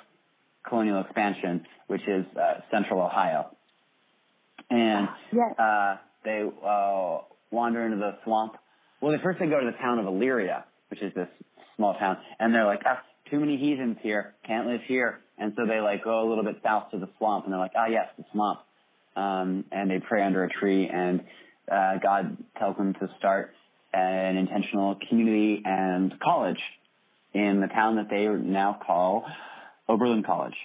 colonial 0.68 1.02
expansion, 1.02 1.66
which 1.88 2.02
is 2.08 2.26
uh, 2.36 2.62
central 2.72 3.02
Ohio. 3.02 3.50
And 4.70 5.08
Yes. 5.32 5.58
uh, 5.60 5.98
they 6.24 6.42
uh, 6.66 7.20
wander 7.52 7.86
into 7.86 7.98
the 7.98 8.18
swamp. 8.24 8.54
Well, 9.02 9.12
they 9.12 9.24
first 9.24 9.40
they 9.40 9.46
go 9.48 9.60
to 9.60 9.66
the 9.66 9.78
town 9.78 10.00
of 10.00 10.06
Elyria, 10.06 10.64
which 10.90 11.02
is 11.02 11.14
this 11.14 11.30
small 11.76 11.94
town, 11.94 12.18
and 12.40 12.54
they're 12.54 12.66
like, 12.66 12.82
ah, 12.86 13.02
too 13.30 13.40
many 13.40 13.58
heathens 13.58 13.98
here, 14.02 14.34
can't 14.46 14.68
live 14.68 14.82
here. 14.88 15.20
And 15.38 15.54
so 15.56 15.66
they 15.68 15.80
like 15.80 16.04
go 16.04 16.28
a 16.28 16.28
little 16.28 16.44
bit 16.44 16.58
south 16.64 16.92
to 16.92 16.98
the 16.98 17.08
swamp, 17.18 17.46
and 17.46 17.54
they're 17.54 17.60
like, 17.60 17.74
ah, 17.78 17.86
yes, 17.90 18.08
the 18.18 18.26
swamp. 18.32 18.60
Um, 19.16 19.66
and 19.72 19.90
they 19.90 20.00
pray 20.00 20.24
under 20.24 20.44
a 20.44 20.50
tree, 20.50 20.90
and 20.92 21.22
uh, 21.72 21.98
God 22.02 22.38
tells 22.58 22.76
them 22.78 22.94
to 22.96 23.08
start 23.20 23.54
an 23.94 24.38
intentional 24.38 24.98
community 25.10 25.62
and 25.66 26.14
college 26.20 26.60
in 27.34 27.62
the 27.62 27.68
town 27.68 27.96
that 27.98 28.10
they 28.10 28.26
now 28.26 28.80
call 28.86 29.26
Oberlin 29.88 30.24
College. 30.24 30.56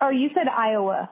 Oh, 0.00 0.10
you 0.10 0.28
said 0.34 0.46
Iowa. 0.48 1.10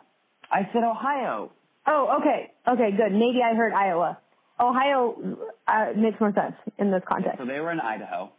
I 0.50 0.68
said 0.72 0.82
Ohio. 0.82 1.50
Oh, 1.86 2.18
okay. 2.20 2.52
Okay, 2.70 2.96
good. 2.96 3.12
Maybe 3.12 3.40
I 3.44 3.54
heard 3.54 3.72
Iowa. 3.72 4.18
Ohio 4.60 5.38
uh, 5.66 5.86
makes 5.96 6.20
more 6.20 6.32
sense 6.32 6.54
in 6.78 6.90
this 6.90 7.02
context. 7.08 7.38
So 7.38 7.46
they 7.46 7.60
were 7.60 7.70
in 7.70 7.80
Idaho. 7.80 8.30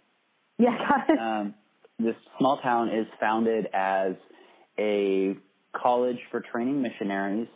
Yeah, 0.57 0.77
got 0.77 1.09
it. 1.09 1.17
um, 1.17 1.53
this 1.97 2.15
small 2.37 2.59
town 2.61 2.89
is 2.89 3.07
founded 3.19 3.67
as 3.73 4.13
a 4.77 5.35
college 5.73 6.17
for 6.31 6.41
training 6.41 6.81
missionaries 6.81 7.47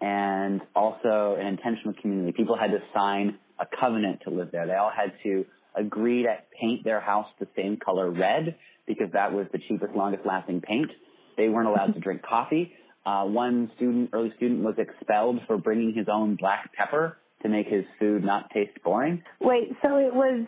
and 0.00 0.60
also 0.74 1.36
an 1.38 1.46
intentional 1.46 1.94
community. 2.00 2.32
People 2.32 2.56
had 2.56 2.70
to 2.70 2.78
sign 2.94 3.38
a 3.58 3.66
covenant 3.80 4.20
to 4.24 4.30
live 4.30 4.50
there. 4.52 4.66
They 4.66 4.74
all 4.74 4.92
had 4.94 5.12
to 5.24 5.44
agree 5.74 6.22
to 6.24 6.36
paint 6.60 6.84
their 6.84 7.00
house 7.00 7.26
the 7.38 7.46
same 7.56 7.76
color 7.76 8.10
red 8.10 8.56
because 8.86 9.10
that 9.12 9.32
was 9.32 9.46
the 9.52 9.58
cheapest, 9.68 9.94
longest 9.94 10.24
lasting 10.26 10.60
paint. 10.60 10.90
They 11.36 11.48
weren't 11.48 11.68
allowed 11.68 11.94
to 11.94 12.00
drink 12.00 12.22
coffee. 12.22 12.72
Uh, 13.06 13.24
one 13.24 13.70
student, 13.76 14.10
early 14.12 14.32
student, 14.36 14.62
was 14.62 14.74
expelled 14.78 15.40
for 15.46 15.56
bringing 15.56 15.94
his 15.94 16.06
own 16.12 16.36
black 16.36 16.70
pepper 16.74 17.16
to 17.42 17.48
make 17.48 17.66
his 17.68 17.84
food 17.98 18.24
not 18.24 18.50
taste 18.50 18.72
boring. 18.82 19.22
Wait, 19.40 19.70
so 19.84 19.96
it 19.96 20.12
was 20.12 20.46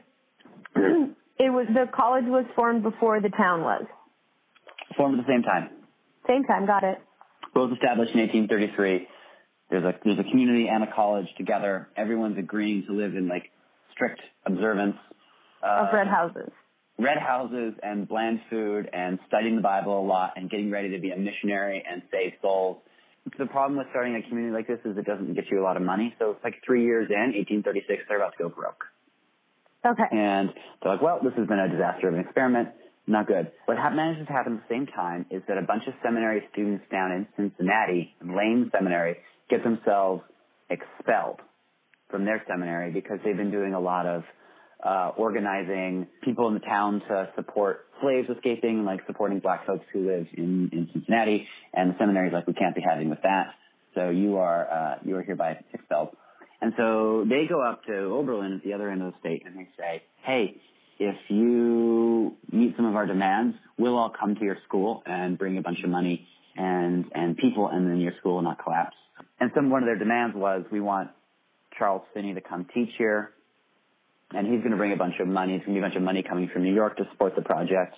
it 1.39 1.51
was 1.51 1.67
the 1.75 1.87
college 1.97 2.25
was 2.27 2.45
formed 2.57 2.83
before 2.83 3.21
the 3.21 3.31
town 3.31 3.63
was. 3.63 3.85
Formed 4.97 5.19
at 5.19 5.27
the 5.27 5.33
same 5.33 5.43
time. 5.43 5.71
Same 6.29 6.45
time, 6.45 6.67
got 6.67 6.83
it. 6.85 6.99
both 7.55 7.73
established 7.73 8.13
in 8.15 8.21
1833. 8.21 9.07
There's 9.71 9.85
a 9.85 9.95
there's 10.05 10.19
a 10.19 10.29
community 10.31 10.67
and 10.69 10.83
a 10.85 10.93
college 10.93 11.27
together. 11.39 11.89
Everyone's 11.97 12.39
agreeing 12.39 12.85
to 12.89 12.93
live 12.93 13.15
in 13.15 13.29
like 13.29 13.51
strict 13.93 14.21
observance 14.47 14.97
uh, 15.63 15.87
Of 15.87 15.93
red 15.93 16.09
houses. 16.09 16.51
red 16.99 17.19
houses 17.19 17.75
and 17.83 18.09
bland 18.09 18.41
food 18.51 18.89
and 18.93 19.19
studying 19.29 19.57
the 19.57 19.63
Bible 19.63 20.01
a 20.01 20.07
lot 20.07 20.33
and 20.37 20.51
getting 20.51 20.71
ready 20.71 20.91
to 20.91 20.99
be 20.99 21.11
a 21.13 21.17
missionary 21.17 21.83
and 21.89 22.03
save 22.11 22.33
souls. 22.43 22.79
The 23.39 23.47
problem 23.47 23.79
with 23.79 23.87
starting 23.91 24.17
a 24.17 24.23
community 24.29 24.53
like 24.55 24.67
this 24.67 24.81
is 24.85 24.97
it 24.97 25.05
doesn't 25.05 25.35
get 25.35 25.45
you 25.51 25.61
a 25.61 25.65
lot 25.65 25.77
of 25.77 25.83
money. 25.83 26.15
So 26.19 26.31
it's 26.33 26.43
like 26.43 26.55
three 26.65 26.85
years 26.85 27.09
in, 27.11 27.33
1836, 27.37 28.05
they're 28.09 28.17
about 28.17 28.33
to 28.39 28.45
go 28.45 28.49
broke. 28.49 28.85
Okay. 29.87 30.05
And 30.11 30.51
they're 30.83 30.93
like, 30.93 31.03
well, 31.03 31.21
this 31.23 31.33
has 31.37 31.47
been 31.47 31.59
a 31.59 31.69
disaster 31.69 32.09
of 32.09 32.15
an 32.15 32.21
experiment. 32.21 32.71
Not 33.07 33.27
good. 33.27 33.51
What 33.67 33.77
ha- 33.79 33.91
manages 33.91 34.27
to 34.27 34.33
happen 34.33 34.55
at 34.57 34.69
the 34.69 34.75
same 34.75 34.87
time 34.87 35.27
is 35.31 35.43
that 35.49 35.59
a 35.59 35.63
bunch 35.63 35.85
of 35.87 35.95
seminary 36.03 36.43
students 36.53 36.85
down 36.91 37.13
in 37.13 37.27
Cincinnati, 37.37 38.15
Lane 38.25 38.71
Seminary, 38.75 39.17
get 39.51 39.63
themselves 39.65 40.23
expelled 40.71 41.41
from 42.11 42.25
their 42.25 42.43
seminary 42.49 42.93
because 42.93 43.19
they've 43.25 43.37
been 43.37 43.51
doing 43.51 43.75
a 43.75 43.81
lot 43.81 44.07
of 44.07 44.23
uh, 44.85 45.13
organizing 45.17 46.07
people 46.23 46.49
in 46.49 46.55
the 46.55 46.61
town 46.61 47.03
to 47.09 47.29
support 47.37 47.87
slaves 48.01 48.29
escaping, 48.35 48.85
like 48.85 49.01
supporting 49.07 49.39
black 49.39 49.67
folks 49.67 49.85
who 49.93 50.07
live 50.07 50.27
in, 50.37 50.71
in 50.73 50.89
Cincinnati. 50.93 51.47
And 51.75 51.91
the 51.91 51.97
seminary's 51.99 52.33
like, 52.33 52.47
we 52.47 52.55
can't 52.55 52.75
be 52.75 52.81
having 52.81 53.11
with 53.11 53.23
that. 53.23 53.55
So 53.95 54.11
you 54.11 54.39
are 54.39 54.71
uh, 54.71 54.99
you 55.05 55.17
are 55.17 55.23
hereby 55.23 55.59
expelled. 55.75 56.17
And 56.61 56.73
so 56.77 57.25
they 57.29 57.47
go 57.49 57.61
up 57.63 57.85
to 57.85 57.93
Oberlin 57.93 58.55
at 58.55 58.63
the 58.63 58.75
other 58.75 58.91
end 58.91 59.03
of 59.03 59.13
the 59.13 59.19
state 59.21 59.43
and 59.47 59.57
they 59.57 59.69
say, 59.79 60.03
hey, 60.25 60.57
if 60.99 61.17
you 61.29 62.37
meet 62.53 62.77
some 62.77 62.85
of 62.85 62.95
our 62.95 63.07
demands, 63.07 63.57
we'll 63.79 63.97
all 63.97 64.13
come 64.19 64.35
to 64.35 64.45
your 64.45 64.59
school 64.69 65.03
and 65.07 65.39
bring 65.39 65.57
a 65.57 65.63
bunch 65.63 65.79
of 65.83 65.91
money 65.91 66.27
and, 66.57 67.07
and 67.15 67.37
people 67.39 67.69
and 67.73 67.91
then 67.91 68.01
your 68.01 68.13
school 68.21 68.37
will 68.37 68.43
not 68.43 68.63
collapse. 68.63 68.97
And 69.41 69.51
some, 69.55 69.71
one 69.71 69.83
of 69.83 69.87
their 69.87 69.99
demands 69.99 70.37
was, 70.37 70.65
we 70.71 70.81
want 70.81 71.11
Charles 71.79 72.03
Finney 72.13 72.35
to 72.35 72.41
come 72.41 72.67
teach 72.75 72.91
here 72.99 73.33
and 74.33 74.47
he's 74.47 74.61
going 74.61 74.71
to 74.71 74.77
bring 74.77 74.93
a 74.93 74.97
bunch 74.97 75.15
of 75.21 75.29
money. 75.29 75.55
It's 75.55 75.65
going 75.65 75.75
to 75.75 75.81
be 75.81 75.85
a 75.85 75.89
bunch 75.89 75.97
of 75.97 76.03
money 76.03 76.23
coming 76.23 76.49
from 76.53 76.63
New 76.63 76.75
York 76.75 76.97
to 76.99 77.05
support 77.11 77.35
the 77.35 77.43
project. 77.43 77.97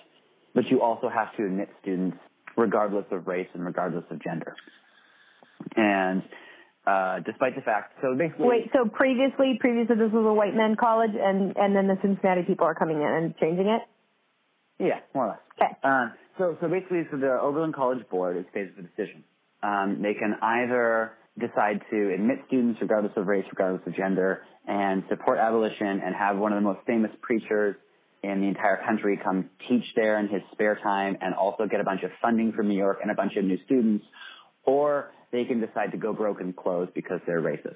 But 0.55 0.65
you 0.69 0.81
also 0.81 1.09
have 1.09 1.35
to 1.37 1.45
admit 1.45 1.69
students 1.81 2.17
regardless 2.57 3.05
of 3.11 3.27
race 3.27 3.47
and 3.53 3.65
regardless 3.65 4.05
of 4.09 4.21
gender. 4.23 4.55
And 5.75 6.23
uh, 6.85 7.19
despite 7.25 7.55
the 7.55 7.61
fact, 7.61 7.93
so 8.01 8.15
basically, 8.15 8.47
Wait, 8.47 8.71
so 8.75 8.89
previously, 8.89 9.57
previously 9.59 9.95
this 9.95 10.11
was 10.11 10.25
a 10.25 10.33
white 10.33 10.53
men 10.53 10.75
college, 10.75 11.11
and 11.13 11.55
and 11.55 11.75
then 11.75 11.87
the 11.87 11.97
Cincinnati 12.01 12.43
people 12.43 12.67
are 12.67 12.75
coming 12.75 12.97
in 12.97 13.07
and 13.07 13.37
changing 13.37 13.67
it. 13.67 13.81
yeah, 14.79 14.99
more 15.15 15.25
or 15.25 15.29
less. 15.29 15.39
Okay. 15.61 15.73
Uh, 15.83 16.09
so, 16.37 16.57
so 16.59 16.67
basically, 16.67 17.07
so 17.09 17.17
the 17.17 17.39
Oberlin 17.39 17.73
College 17.73 18.07
Board 18.09 18.37
is 18.37 18.45
faced 18.53 18.75
with 18.75 18.85
a 18.85 18.89
decision. 18.89 19.23
Um, 19.61 19.99
they 20.01 20.13
can 20.13 20.35
either 20.41 21.13
decide 21.39 21.81
to 21.89 22.13
admit 22.13 22.39
students 22.47 22.79
regardless 22.81 23.13
of 23.15 23.27
race, 23.27 23.45
regardless 23.51 23.81
of 23.87 23.95
gender, 23.95 24.41
and 24.67 25.03
support 25.09 25.39
abolition 25.39 26.01
and 26.03 26.15
have 26.15 26.37
one 26.37 26.53
of 26.53 26.57
the 26.57 26.67
most 26.67 26.79
famous 26.85 27.11
preachers 27.21 27.75
in 28.21 28.39
the 28.39 28.47
entire 28.47 28.81
country 28.85 29.19
come 29.21 29.49
teach 29.67 29.83
there 29.95 30.19
in 30.19 30.29
his 30.29 30.41
spare 30.53 30.79
time 30.81 31.17
and 31.21 31.33
also 31.35 31.65
get 31.65 31.81
a 31.81 31.83
bunch 31.83 32.03
of 32.03 32.11
funding 32.21 32.53
from 32.53 32.69
New 32.69 32.77
York 32.77 32.99
and 33.01 33.11
a 33.11 33.15
bunch 33.15 33.35
of 33.35 33.43
new 33.43 33.57
students, 33.65 34.05
or 34.63 35.11
they 35.31 35.43
can 35.43 35.59
decide 35.59 35.91
to 35.91 35.97
go 35.97 36.13
broke 36.13 36.39
and 36.39 36.55
close 36.55 36.87
because 36.95 37.19
they're 37.25 37.41
racist. 37.41 37.75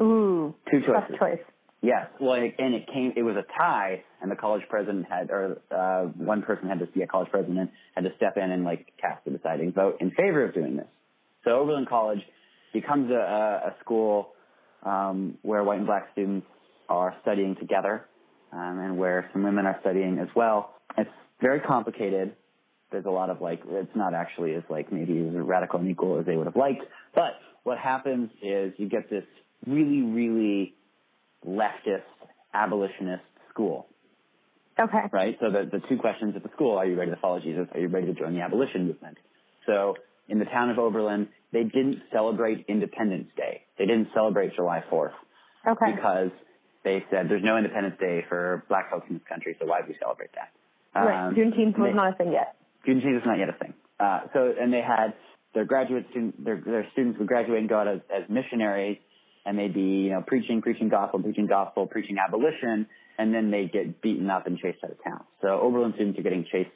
Ooh, 0.00 0.54
Two 0.70 0.80
tough 0.86 1.08
choices. 1.08 1.16
choice. 1.18 1.38
Yes, 1.82 2.06
well, 2.20 2.34
it, 2.34 2.54
and 2.58 2.74
it 2.74 2.86
came. 2.92 3.12
It 3.16 3.22
was 3.22 3.36
a 3.36 3.44
tie, 3.60 4.02
and 4.20 4.30
the 4.30 4.36
college 4.36 4.62
president 4.68 5.06
had, 5.08 5.30
or 5.30 5.58
uh, 5.70 6.02
one 6.16 6.42
person 6.42 6.68
had 6.68 6.78
to, 6.80 6.86
be 6.86 7.02
a 7.02 7.06
college 7.06 7.28
president 7.30 7.70
had 7.94 8.04
to 8.04 8.10
step 8.16 8.36
in 8.36 8.50
and 8.50 8.64
like 8.64 8.92
cast 9.00 9.24
the 9.24 9.30
deciding 9.30 9.72
vote 9.72 9.98
in 10.00 10.10
favor 10.10 10.44
of 10.44 10.54
doing 10.54 10.76
this. 10.76 10.86
So 11.44 11.52
Oberlin 11.60 11.86
College 11.86 12.20
becomes 12.72 13.10
a, 13.10 13.14
a, 13.14 13.74
school 13.80 14.30
um, 14.82 15.38
where 15.42 15.64
white 15.64 15.78
and 15.78 15.86
black 15.86 16.08
students 16.12 16.46
are 16.88 17.14
studying 17.22 17.56
together, 17.56 18.04
um, 18.52 18.78
and 18.78 18.96
where 18.96 19.28
some 19.32 19.42
women 19.42 19.66
are 19.66 19.76
studying 19.80 20.18
as 20.18 20.28
well. 20.36 20.74
It's 20.96 21.10
very 21.40 21.60
complicated. 21.60 22.34
There's 22.92 23.04
a 23.04 23.10
lot 23.10 23.30
of 23.30 23.40
like, 23.40 23.60
it's 23.68 23.96
not 23.96 24.14
actually 24.14 24.54
as 24.54 24.62
like 24.70 24.92
maybe 24.92 25.18
as 25.18 25.34
radical 25.34 25.80
and 25.80 25.90
equal 25.90 26.20
as 26.20 26.26
they 26.26 26.36
would 26.36 26.46
have 26.46 26.56
liked. 26.56 26.82
But 27.14 27.32
what 27.64 27.78
happens 27.78 28.30
is 28.42 28.72
you 28.76 28.88
get 28.88 29.10
this 29.10 29.24
really, 29.66 30.02
really 30.02 30.74
leftist 31.46 32.02
abolitionist 32.54 33.24
school, 33.50 33.86
Okay. 34.78 35.02
right? 35.12 35.36
So 35.40 35.50
the, 35.50 35.68
the 35.70 35.82
two 35.88 35.98
questions 35.98 36.34
at 36.36 36.42
the 36.42 36.50
school, 36.54 36.78
are 36.78 36.86
you 36.86 36.96
ready 36.96 37.10
to 37.10 37.16
follow 37.16 37.40
Jesus? 37.40 37.66
Are 37.72 37.80
you 37.80 37.88
ready 37.88 38.06
to 38.06 38.14
join 38.14 38.34
the 38.34 38.42
abolition 38.42 38.86
movement? 38.86 39.18
So 39.66 39.96
in 40.28 40.38
the 40.38 40.44
town 40.44 40.70
of 40.70 40.78
Oberlin, 40.78 41.28
they 41.52 41.64
didn't 41.64 42.02
celebrate 42.12 42.64
Independence 42.68 43.28
Day. 43.36 43.62
They 43.78 43.86
didn't 43.86 44.08
celebrate 44.14 44.54
July 44.54 44.82
4th 44.90 45.12
Okay. 45.66 45.92
because 45.94 46.30
they 46.84 47.04
said 47.10 47.28
there's 47.28 47.44
no 47.44 47.56
Independence 47.56 47.96
Day 47.98 48.24
for 48.28 48.64
black 48.68 48.90
folks 48.90 49.06
in 49.08 49.14
this 49.16 49.26
country, 49.28 49.56
so 49.60 49.66
why 49.66 49.80
do 49.80 49.86
we 49.88 49.96
celebrate 50.00 50.30
that? 50.34 50.50
right. 50.94 51.26
Um, 51.28 51.34
Juneteenth 51.34 51.78
was 51.78 51.90
they- 51.90 51.94
not 51.94 52.12
a 52.14 52.16
thing 52.16 52.32
yet. 52.32 52.56
Juneteenth 52.86 53.18
is 53.18 53.26
not 53.26 53.38
yet 53.38 53.48
a 53.48 53.52
thing. 53.52 53.74
Uh, 53.98 54.20
so, 54.32 54.54
and 54.60 54.72
they 54.72 54.80
had 54.82 55.14
their 55.54 55.64
graduate 55.64 56.06
student, 56.10 56.42
their, 56.44 56.60
their 56.64 56.86
students 56.92 57.18
would 57.18 57.26
graduate 57.28 57.58
and 57.60 57.68
go 57.68 57.78
out 57.80 57.88
as, 57.88 58.00
as 58.14 58.28
missionaries, 58.28 58.98
and 59.44 59.58
they'd 59.58 59.74
be, 59.74 59.80
you 59.80 60.10
know, 60.10 60.22
preaching, 60.26 60.60
preaching 60.62 60.88
gospel, 60.88 61.20
preaching 61.22 61.46
gospel, 61.46 61.86
preaching 61.86 62.16
abolition, 62.18 62.86
and 63.18 63.32
then 63.34 63.50
they'd 63.50 63.72
get 63.72 64.00
beaten 64.02 64.28
up 64.30 64.46
and 64.46 64.58
chased 64.58 64.78
out 64.84 64.90
of 64.90 65.02
town. 65.02 65.24
So 65.40 65.48
Oberlin 65.60 65.92
students 65.94 66.18
are 66.18 66.22
getting 66.22 66.44
chased 66.50 66.70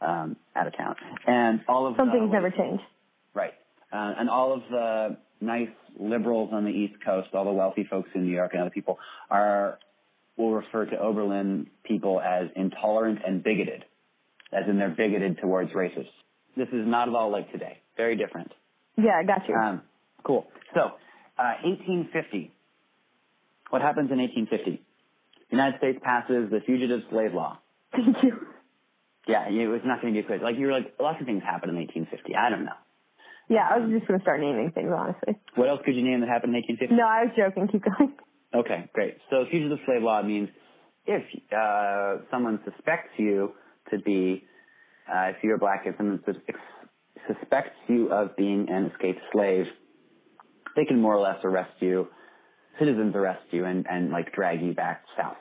um, 0.00 0.36
out 0.54 0.66
of 0.66 0.76
town, 0.76 0.94
and 1.26 1.60
all 1.68 1.86
of 1.86 1.96
Something's 1.96 2.30
never 2.30 2.50
change. 2.50 2.80
Uh, 3.92 4.14
and 4.18 4.28
all 4.28 4.52
of 4.52 4.62
the 4.70 5.16
nice 5.40 5.68
liberals 5.98 6.50
on 6.52 6.64
the 6.64 6.70
East 6.70 6.94
Coast, 7.04 7.28
all 7.32 7.44
the 7.44 7.52
wealthy 7.52 7.86
folks 7.88 8.10
in 8.14 8.24
New 8.24 8.34
York 8.34 8.52
and 8.52 8.62
other 8.62 8.70
people 8.70 8.98
are, 9.30 9.78
will 10.36 10.52
refer 10.52 10.84
to 10.86 10.98
Oberlin 10.98 11.68
people 11.84 12.20
as 12.20 12.48
intolerant 12.54 13.20
and 13.26 13.42
bigoted, 13.42 13.84
as 14.52 14.64
in 14.68 14.78
they're 14.78 14.94
bigoted 14.96 15.38
towards 15.40 15.72
racists. 15.72 16.06
This 16.56 16.68
is 16.68 16.86
not 16.86 17.08
at 17.08 17.14
all 17.14 17.30
like 17.30 17.50
today. 17.52 17.78
Very 17.96 18.16
different. 18.16 18.52
Yeah, 18.96 19.12
I 19.20 19.24
got 19.24 19.48
you. 19.48 19.54
Um, 19.54 19.82
cool. 20.24 20.46
So, 20.74 20.80
uh, 21.38 21.62
1850. 21.62 22.52
What 23.70 23.82
happens 23.82 24.10
in 24.10 24.18
1850? 24.18 24.82
The 25.50 25.56
United 25.56 25.78
States 25.78 25.98
passes 26.02 26.50
the 26.50 26.60
Fugitive 26.66 27.00
Slave 27.10 27.32
Law. 27.34 27.58
Thank 27.92 28.16
you. 28.22 28.36
Yeah, 29.26 29.48
it 29.48 29.68
was 29.68 29.82
not 29.84 30.00
going 30.00 30.14
to 30.14 30.20
be 30.20 30.26
quick. 30.26 30.40
Like 30.42 30.56
you 30.56 30.66
were 30.66 30.72
like, 30.72 30.94
lots 30.98 31.20
of 31.20 31.26
things 31.26 31.42
happened 31.42 31.70
in 31.72 31.76
1850. 31.76 32.34
I 32.34 32.48
don't 32.50 32.64
know. 32.64 32.78
Yeah, 33.48 33.66
I 33.70 33.78
was 33.78 33.90
just 33.90 34.06
gonna 34.06 34.20
start 34.20 34.40
naming 34.40 34.70
things, 34.72 34.90
honestly. 34.94 35.36
What 35.54 35.68
else 35.68 35.80
could 35.84 35.96
you 35.96 36.02
name 36.02 36.20
that 36.20 36.28
happened 36.28 36.54
in 36.54 36.62
1850? 36.62 36.94
No, 36.96 37.06
I 37.06 37.24
was 37.24 37.32
joking. 37.36 37.68
Keep 37.68 37.84
going. 37.84 38.14
Okay, 38.54 38.88
great. 38.94 39.18
So 39.30 39.44
fugitive 39.50 39.78
slave 39.84 40.02
law 40.02 40.22
means 40.22 40.48
if 41.06 41.22
uh, 41.52 42.24
someone 42.30 42.60
suspects 42.64 43.10
you 43.18 43.52
to 43.90 43.98
be, 43.98 44.44
uh, 45.08 45.32
if 45.32 45.36
you're 45.42 45.58
black, 45.58 45.82
if 45.86 45.96
someone 45.96 46.22
sus- 46.24 46.36
suspects 47.26 47.76
you 47.88 48.10
of 48.10 48.36
being 48.36 48.68
an 48.70 48.90
escaped 48.92 49.20
slave, 49.32 49.66
they 50.76 50.84
can 50.84 51.00
more 51.00 51.14
or 51.14 51.20
less 51.20 51.38
arrest 51.44 51.72
you, 51.80 52.08
citizens 52.78 53.14
arrest 53.14 53.42
you, 53.50 53.64
and, 53.64 53.86
and 53.88 54.10
like 54.10 54.32
drag 54.32 54.62
you 54.62 54.72
back 54.74 55.02
south. 55.16 55.36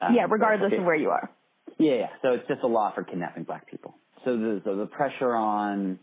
Um, 0.00 0.14
yeah, 0.14 0.26
regardless 0.28 0.72
of 0.78 0.84
where 0.84 0.96
you 0.96 1.10
are. 1.10 1.30
Yeah, 1.78 1.94
yeah. 1.94 2.08
So 2.22 2.32
it's 2.32 2.46
just 2.46 2.62
a 2.62 2.66
law 2.68 2.92
for 2.94 3.02
kidnapping 3.04 3.44
black 3.44 3.68
people. 3.68 3.96
So 4.24 4.36
the, 4.36 4.62
so 4.64 4.76
the 4.76 4.86
pressure 4.86 5.34
on 5.34 5.98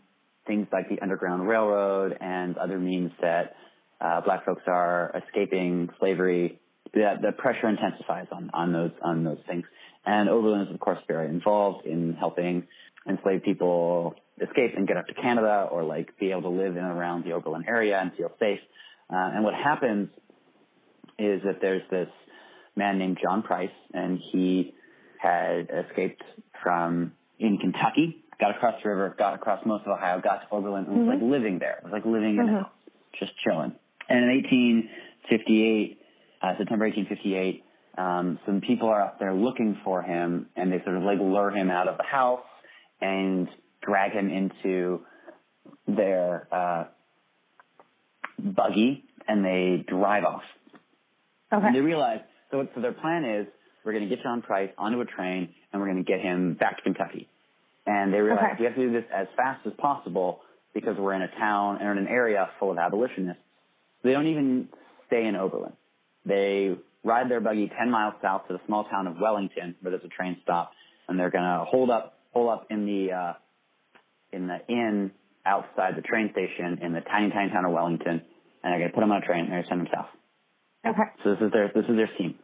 things 0.46 0.66
like 0.72 0.88
the 0.88 1.00
Underground 1.00 1.46
Railroad 1.46 2.16
and 2.20 2.56
other 2.56 2.78
means 2.78 3.12
that 3.20 3.56
uh, 4.00 4.20
black 4.20 4.44
folks 4.44 4.62
are 4.66 5.14
escaping 5.26 5.88
slavery, 5.98 6.58
that 6.94 7.22
the 7.22 7.32
pressure 7.32 7.68
intensifies 7.68 8.26
on, 8.32 8.50
on 8.52 8.72
those 8.72 8.90
on 9.02 9.24
those 9.24 9.38
things. 9.46 9.64
And 10.04 10.28
Oberlin 10.28 10.62
is 10.62 10.74
of 10.74 10.80
course 10.80 10.98
very 11.06 11.28
involved 11.28 11.86
in 11.86 12.14
helping 12.14 12.66
enslaved 13.08 13.44
people 13.44 14.14
escape 14.40 14.72
and 14.76 14.86
get 14.86 14.96
up 14.96 15.06
to 15.06 15.14
Canada 15.14 15.68
or 15.70 15.84
like 15.84 16.18
be 16.18 16.30
able 16.30 16.42
to 16.42 16.48
live 16.48 16.76
in 16.76 16.84
and 16.84 16.98
around 16.98 17.24
the 17.24 17.32
Oberlin 17.32 17.64
area 17.66 17.98
and 18.00 18.12
feel 18.14 18.32
safe. 18.38 18.60
Uh, 19.10 19.30
and 19.34 19.44
what 19.44 19.54
happens 19.54 20.08
is 21.18 21.42
that 21.44 21.60
there's 21.60 21.82
this 21.90 22.08
man 22.76 22.98
named 22.98 23.18
John 23.22 23.42
Price, 23.42 23.70
and 23.92 24.18
he 24.32 24.74
had 25.18 25.68
escaped 25.70 26.22
from 26.62 27.12
in 27.38 27.58
Kentucky, 27.58 28.21
got 28.40 28.54
across 28.56 28.74
the 28.82 28.88
river, 28.88 29.14
got 29.18 29.34
across 29.34 29.64
most 29.66 29.82
of 29.86 29.92
Ohio, 29.92 30.20
got 30.20 30.42
to 30.42 30.46
Oberlin, 30.54 30.84
and 30.86 31.06
was 31.06 31.08
like 31.08 31.22
living 31.22 31.58
there, 31.58 31.80
was 31.84 31.92
like 31.92 32.04
living 32.04 32.36
in 32.38 32.40
a 32.40 32.52
Mhm. 32.52 32.58
house, 32.62 32.70
just 33.18 33.32
chilling. 33.40 33.72
And 34.08 34.24
in 34.24 34.30
1858, 34.30 35.98
uh, 36.42 36.56
September 36.56 36.84
1858, 36.86 37.64
um, 37.98 38.38
some 38.46 38.60
people 38.60 38.88
are 38.88 39.00
out 39.00 39.18
there 39.18 39.32
looking 39.34 39.76
for 39.84 40.02
him, 40.02 40.48
and 40.56 40.72
they 40.72 40.82
sort 40.82 40.96
of 40.96 41.02
like 41.02 41.18
lure 41.18 41.50
him 41.50 41.70
out 41.70 41.88
of 41.88 41.96
the 41.98 42.04
house 42.04 42.44
and 43.00 43.48
drag 43.80 44.12
him 44.12 44.28
into 44.30 45.04
their 45.86 46.48
uh, 46.52 46.84
buggy, 48.38 49.04
and 49.28 49.44
they 49.44 49.84
drive 49.86 50.24
off. 50.24 50.42
Okay. 51.52 51.66
And 51.66 51.74
they 51.76 51.80
realize, 51.80 52.20
so, 52.50 52.66
so 52.74 52.80
their 52.80 52.92
plan 52.92 53.24
is, 53.24 53.46
we're 53.84 53.92
going 53.92 54.08
to 54.08 54.14
get 54.14 54.22
John 54.22 54.42
Price 54.42 54.70
onto 54.78 55.00
a 55.00 55.04
train 55.04 55.48
and 55.72 55.82
we're 55.82 55.88
going 55.88 56.02
to 56.04 56.10
get 56.10 56.20
him 56.20 56.54
back 56.54 56.76
to 56.76 56.82
Kentucky. 56.82 57.28
And 57.86 58.12
they 58.12 58.20
realize 58.20 58.52
Okay. 58.52 58.56
we 58.60 58.64
have 58.66 58.74
to 58.76 58.80
do 58.80 58.92
this 58.92 59.04
as 59.14 59.26
fast 59.36 59.66
as 59.66 59.72
possible 59.78 60.40
because 60.74 60.96
we're 60.98 61.14
in 61.14 61.22
a 61.22 61.28
town 61.38 61.78
and 61.80 61.98
in 61.98 62.06
an 62.06 62.08
area 62.08 62.48
full 62.58 62.70
of 62.70 62.78
abolitionists. 62.78 63.42
They 64.04 64.12
don't 64.12 64.26
even 64.26 64.68
stay 65.06 65.26
in 65.26 65.36
Oberlin. 65.36 65.72
They 66.24 66.76
ride 67.04 67.30
their 67.30 67.40
buggy 67.40 67.70
10 67.76 67.90
miles 67.90 68.14
south 68.22 68.46
to 68.48 68.54
the 68.54 68.60
small 68.66 68.84
town 68.84 69.06
of 69.06 69.16
Wellington 69.20 69.74
where 69.80 69.90
there's 69.90 70.04
a 70.04 70.08
train 70.08 70.36
stop 70.42 70.72
and 71.08 71.18
they're 71.18 71.30
going 71.30 71.44
to 71.44 71.64
hold 71.68 71.90
up, 71.90 72.18
hold 72.32 72.48
up 72.50 72.66
in 72.70 72.86
the, 72.86 73.12
uh, 73.12 73.32
in 74.32 74.46
the 74.46 74.58
inn 74.68 75.10
outside 75.44 75.96
the 75.96 76.02
train 76.02 76.30
station 76.32 76.78
in 76.82 76.92
the 76.92 77.00
tiny, 77.00 77.30
tiny 77.30 77.50
town 77.50 77.64
of 77.64 77.72
Wellington 77.72 78.22
and 78.62 78.72
they're 78.72 78.78
going 78.78 78.90
to 78.90 78.94
put 78.94 79.00
them 79.00 79.10
on 79.10 79.22
a 79.22 79.26
train 79.26 79.40
and 79.40 79.52
they're 79.52 79.62
going 79.62 79.64
to 79.64 79.68
send 79.68 79.80
them 79.80 79.88
south. 79.92 80.06
Okay. 80.86 81.10
So 81.24 81.30
this 81.34 81.46
is 81.46 81.52
their 81.52 81.70
this 81.74 81.84
is 81.88 81.96
their 81.96 82.10
scheme. 82.14 82.34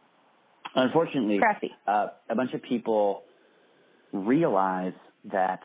Unfortunately, 0.75 1.39
uh, 1.87 2.07
a 2.29 2.35
bunch 2.35 2.53
of 2.53 2.61
people 2.61 3.23
realize 4.13 4.93
that 5.25 5.61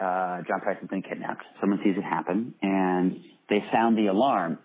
uh, 0.00 0.42
John 0.46 0.60
Price 0.60 0.78
has 0.80 0.88
been 0.88 1.02
kidnapped. 1.02 1.44
Someone 1.60 1.80
sees 1.82 1.96
it 1.96 2.02
happen, 2.04 2.54
and 2.62 3.20
they 3.48 3.64
sound 3.74 3.96
the 3.98 4.06
alarm. 4.06 4.58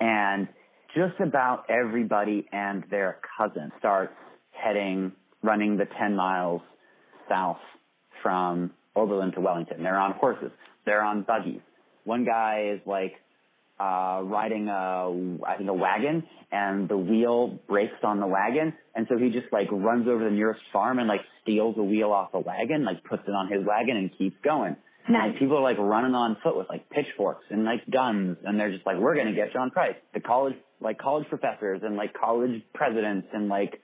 And 0.00 0.48
just 0.94 1.20
about 1.20 1.66
everybody 1.70 2.46
and 2.52 2.84
their 2.90 3.18
cousin 3.38 3.72
starts 3.78 4.12
heading, 4.50 5.12
running 5.42 5.76
the 5.76 5.86
10 5.98 6.16
miles 6.16 6.62
south 7.28 7.58
from 8.22 8.72
Oberlin 8.94 9.32
to 9.32 9.40
Wellington. 9.40 9.82
They're 9.82 9.98
on 9.98 10.12
horses. 10.12 10.50
They're 10.84 11.02
on 11.02 11.22
buggies. 11.22 11.60
One 12.04 12.24
guy 12.24 12.72
is 12.74 12.80
like 12.86 13.14
uh, 13.82 14.22
riding 14.22 14.68
a, 14.68 15.44
I 15.50 15.56
think 15.56 15.68
a 15.68 15.74
wagon 15.74 16.22
and 16.50 16.88
the 16.88 16.96
wheel 16.96 17.58
breaks 17.68 18.00
on 18.04 18.20
the 18.20 18.26
wagon. 18.26 18.74
And 18.94 19.06
so 19.08 19.18
he 19.18 19.30
just 19.30 19.52
like 19.52 19.68
runs 19.72 20.06
over 20.06 20.22
the 20.24 20.30
nearest 20.30 20.60
farm 20.72 20.98
and 21.00 21.08
like 21.08 21.22
steals 21.42 21.74
a 21.78 21.82
wheel 21.82 22.12
off 22.12 22.30
a 22.34 22.40
wagon, 22.40 22.84
like 22.84 23.02
puts 23.02 23.24
it 23.26 23.32
on 23.32 23.50
his 23.50 23.66
wagon 23.66 23.96
and 23.96 24.10
keeps 24.16 24.36
going. 24.44 24.76
Nice. 25.08 25.30
And 25.30 25.38
people 25.38 25.56
are 25.58 25.62
like 25.62 25.78
running 25.78 26.14
on 26.14 26.36
foot 26.44 26.56
with 26.56 26.68
like 26.68 26.88
pitchforks 26.90 27.44
and 27.50 27.64
like 27.64 27.82
guns 27.90 28.36
and 28.44 28.58
they're 28.58 28.72
just 28.72 28.86
like, 28.86 28.98
we're 28.98 29.16
going 29.16 29.26
to 29.26 29.34
get 29.34 29.52
John 29.52 29.70
Price. 29.70 29.96
The 30.14 30.20
college, 30.20 30.54
like 30.80 30.98
college 30.98 31.26
professors 31.28 31.80
and 31.82 31.96
like 31.96 32.14
college 32.14 32.62
presidents 32.74 33.26
and 33.32 33.48
like 33.48 33.80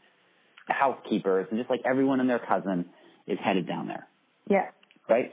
housekeepers 0.68 1.48
and 1.50 1.58
just 1.58 1.70
like 1.70 1.80
everyone 1.84 2.20
and 2.20 2.30
their 2.30 2.38
cousin 2.38 2.86
is 3.26 3.38
headed 3.44 3.66
down 3.66 3.88
there. 3.88 4.06
Yeah. 4.48 4.68
Right? 5.08 5.32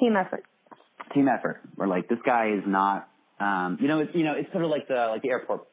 Team 0.00 0.16
effort. 0.16 0.44
team 1.14 1.28
effort. 1.28 1.60
We're 1.76 1.86
like, 1.86 2.08
this 2.08 2.18
guy 2.24 2.52
is 2.56 2.64
not, 2.66 3.08
um, 3.40 3.78
you 3.80 3.88
know, 3.88 4.00
it's 4.00 4.14
you 4.14 4.24
know, 4.24 4.34
it's 4.36 4.50
sort 4.52 4.64
of 4.64 4.70
like 4.70 4.88
the 4.88 5.08
like 5.10 5.22
the 5.22 5.30
airport 5.30 5.66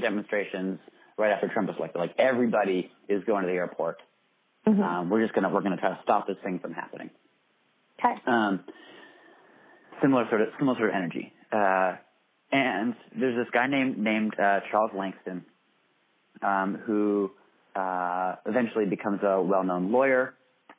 demonstrations 0.00 0.78
right 1.16 1.30
after 1.32 1.48
Trump 1.48 1.68
was 1.68 1.76
elected. 1.78 2.00
Like 2.00 2.14
everybody 2.18 2.90
is 3.08 3.22
going 3.24 3.42
to 3.42 3.48
the 3.48 3.54
airport. 3.56 3.98
Mhm. 4.66 4.80
Um, 4.82 5.10
we're 5.10 5.22
just 5.22 5.34
gonna 5.34 5.50
we're 5.50 5.60
gonna 5.62 5.76
try 5.76 5.90
to 5.90 6.00
stop 6.02 6.26
this 6.26 6.36
thing 6.42 6.58
from 6.58 6.72
happening. 6.72 7.10
Okay. 8.04 8.14
Um, 8.26 8.60
similar 10.02 10.26
sort 10.28 10.40
of 10.42 10.48
similar 10.58 10.76
sort 10.78 10.90
of 10.90 10.94
energy. 10.96 11.32
Uh, 11.52 11.96
and 12.52 12.94
there's 13.18 13.36
this 13.36 13.50
guy 13.52 13.66
named 13.66 13.98
named 13.98 14.34
uh, 14.38 14.60
Charles 14.70 14.90
Langston, 14.94 15.44
um, 16.42 16.76
who 16.86 17.30
uh, 17.76 18.36
eventually 18.46 18.86
becomes 18.86 19.20
a 19.22 19.40
well-known 19.42 19.90
lawyer. 19.92 20.34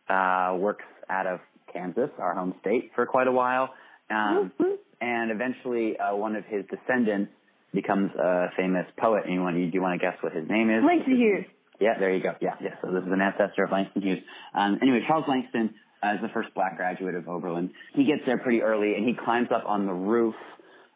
Uh, 0.07 0.55
works 0.59 0.85
out 1.09 1.25
of 1.27 1.39
Kansas, 1.73 2.09
our 2.19 2.33
home 2.35 2.53
state, 2.61 2.91
for 2.95 3.05
quite 3.05 3.27
a 3.27 3.31
while, 3.31 3.73
um, 4.09 4.51
Mhm. 4.59 4.77
And 5.01 5.31
eventually 5.31 5.97
uh, 5.97 6.15
one 6.15 6.35
of 6.35 6.45
his 6.45 6.65
descendants 6.69 7.31
becomes 7.73 8.11
a 8.15 8.47
famous 8.57 8.85
poet. 8.97 9.23
And 9.25 9.33
you 9.33 9.41
want 9.41 9.57
you, 9.57 9.65
do 9.67 9.71
you 9.73 9.81
want 9.81 9.99
to 9.99 10.05
guess 10.05 10.17
what 10.21 10.33
his 10.33 10.47
name 10.49 10.69
is? 10.69 10.83
Langston 10.85 11.17
Hughes. 11.17 11.45
Yeah, 11.79 11.99
there 11.99 12.13
you 12.13 12.23
go. 12.23 12.33
Yeah, 12.39 12.55
yeah. 12.61 12.75
So 12.81 12.91
this 12.91 13.03
is 13.03 13.11
an 13.11 13.21
ancestor 13.21 13.65
of 13.65 13.71
Langston 13.71 14.01
Hughes. 14.01 14.19
Um, 14.53 14.79
anyway, 14.81 15.01
Charles 15.07 15.25
Langston 15.27 15.75
uh, 16.01 16.15
is 16.15 16.21
the 16.21 16.29
first 16.33 16.53
black 16.55 16.77
graduate 16.77 17.15
of 17.15 17.27
Oberlin. 17.27 17.71
He 17.93 18.05
gets 18.05 18.21
there 18.25 18.37
pretty 18.37 18.61
early, 18.61 18.95
and 18.95 19.05
he 19.05 19.13
climbs 19.13 19.49
up 19.53 19.63
on 19.67 19.85
the 19.85 19.93
roof 19.93 20.35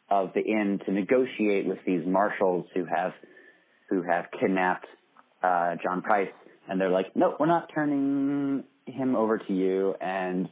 of 0.09 0.31
the 0.33 0.41
inn 0.41 0.79
to 0.85 0.91
negotiate 0.91 1.67
with 1.67 1.79
these 1.85 2.01
marshals 2.05 2.65
who 2.73 2.85
have 2.85 3.11
who 3.89 4.03
have 4.03 4.25
kidnapped 4.39 4.85
uh, 5.43 5.75
John 5.83 6.01
Price. 6.01 6.31
And 6.69 6.79
they're 6.79 6.89
like, 6.89 7.15
"No, 7.15 7.35
we're 7.39 7.47
not 7.47 7.69
turning 7.73 8.63
him 8.85 9.15
over 9.15 9.37
to 9.37 9.53
you." 9.53 9.95
And 9.99 10.47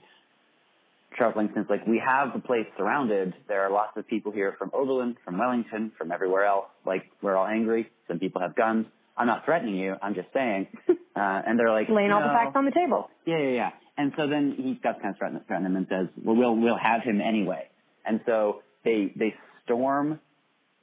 Charles 1.18 1.36
Langston's 1.36 1.70
like, 1.70 1.86
"We 1.88 2.02
have 2.06 2.34
the 2.34 2.40
place 2.40 2.68
surrounded. 2.78 3.34
There 3.48 3.62
are 3.66 3.72
lots 3.72 3.98
of 3.98 4.08
people 4.08 4.32
here 4.32 4.56
from 4.60 4.70
Oberlin, 4.74 5.18
from 5.26 5.38
Wellington, 5.38 5.92
from 5.98 6.12
everywhere 6.12 6.46
else. 6.46 6.68
Like, 6.86 7.04
we're 7.22 7.36
all 7.36 7.48
angry. 7.48 7.90
Some 8.08 8.20
people 8.20 8.42
have 8.42 8.56
guns." 8.56 8.86
I'm 9.20 9.26
not 9.26 9.46
threatening 9.46 9.76
you. 9.76 9.96
I'm 10.02 10.14
just 10.16 10.32
saying. 10.34 10.68
Uh, 11.18 11.42
and 11.48 11.58
they're 11.58 11.72
like, 11.72 11.90
Laying 11.90 12.12
all 12.12 12.22
the 12.22 12.28
facts 12.28 12.52
on 12.56 12.66
the 12.66 12.70
table. 12.72 13.10
Yeah, 13.26 13.40
yeah, 13.40 13.50
yeah. 13.50 13.70
And 13.98 14.14
so 14.16 14.28
then 14.28 14.54
he 14.56 14.74
does 14.84 14.94
kind 15.02 15.16
of 15.16 15.18
threaten, 15.18 15.42
threatening 15.48 15.74
them 15.74 15.78
and 15.78 15.88
says, 15.90 16.24
"Well, 16.24 16.36
we'll 16.36 16.56
we'll 16.56 16.78
have 16.78 17.02
him 17.02 17.20
anyway." 17.22 17.70
And 18.06 18.20
so 18.28 18.62
they 18.86 19.12
they 19.16 19.34
storm 19.66 20.20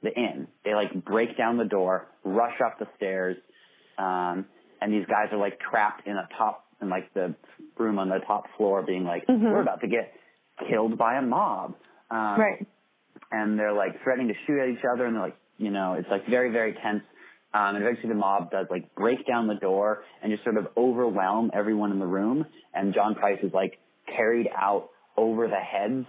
the 0.03 0.09
inn. 0.13 0.49
They 0.65 0.73
like 0.75 1.05
break 1.05 1.37
down 1.37 1.55
the 1.55 1.63
door, 1.63 2.07
rush 2.25 2.59
up 2.59 2.79
the 2.79 2.87
stairs, 2.97 3.37
um, 3.97 4.45
and 4.81 4.91
these 4.91 5.05
guys 5.05 5.27
are 5.31 5.37
like 5.37 5.57
trapped 5.61 6.05
in 6.05 6.17
a 6.17 6.27
top 6.37 6.65
in 6.81 6.89
like 6.89 7.13
the 7.13 7.33
room 7.77 7.97
on 7.97 8.09
the 8.09 8.19
top 8.27 8.43
floor, 8.57 8.83
being 8.85 9.05
like, 9.05 9.25
Mhm. 9.27 9.39
"We're 9.41 9.61
about 9.61 9.79
to 9.81 9.87
get 9.87 10.11
killed 10.69 10.97
by 10.97 11.17
a 11.17 11.21
mob." 11.21 11.75
Um, 12.09 12.39
Right. 12.39 12.67
and 13.31 13.57
they're 13.59 13.73
like 13.73 14.01
threatening 14.03 14.27
to 14.29 14.33
shoot 14.45 14.59
at 14.59 14.69
each 14.69 14.85
other, 14.85 15.05
and 15.05 15.15
they're 15.15 15.23
like, 15.23 15.37
you 15.57 15.71
know, 15.71 15.93
it's 15.93 16.09
like 16.09 16.27
very, 16.27 16.51
very 16.51 16.73
tense. 16.73 17.03
Um, 17.53 17.75
and 17.75 17.83
eventually 17.85 18.09
the 18.09 18.15
mob 18.15 18.51
does 18.51 18.67
like 18.69 18.93
break 18.95 19.25
down 19.25 19.47
the 19.47 19.55
door 19.55 20.03
and 20.21 20.31
just 20.31 20.43
sort 20.43 20.57
of 20.57 20.67
overwhelm 20.75 21.51
everyone 21.53 21.91
in 21.91 21.99
the 21.99 22.05
room. 22.05 22.45
And 22.73 22.93
John 22.93 23.15
Price 23.15 23.39
is 23.43 23.53
like 23.53 23.79
carried 24.13 24.49
out 24.55 24.89
over 25.15 25.47
the 25.47 25.55
heads 25.55 26.05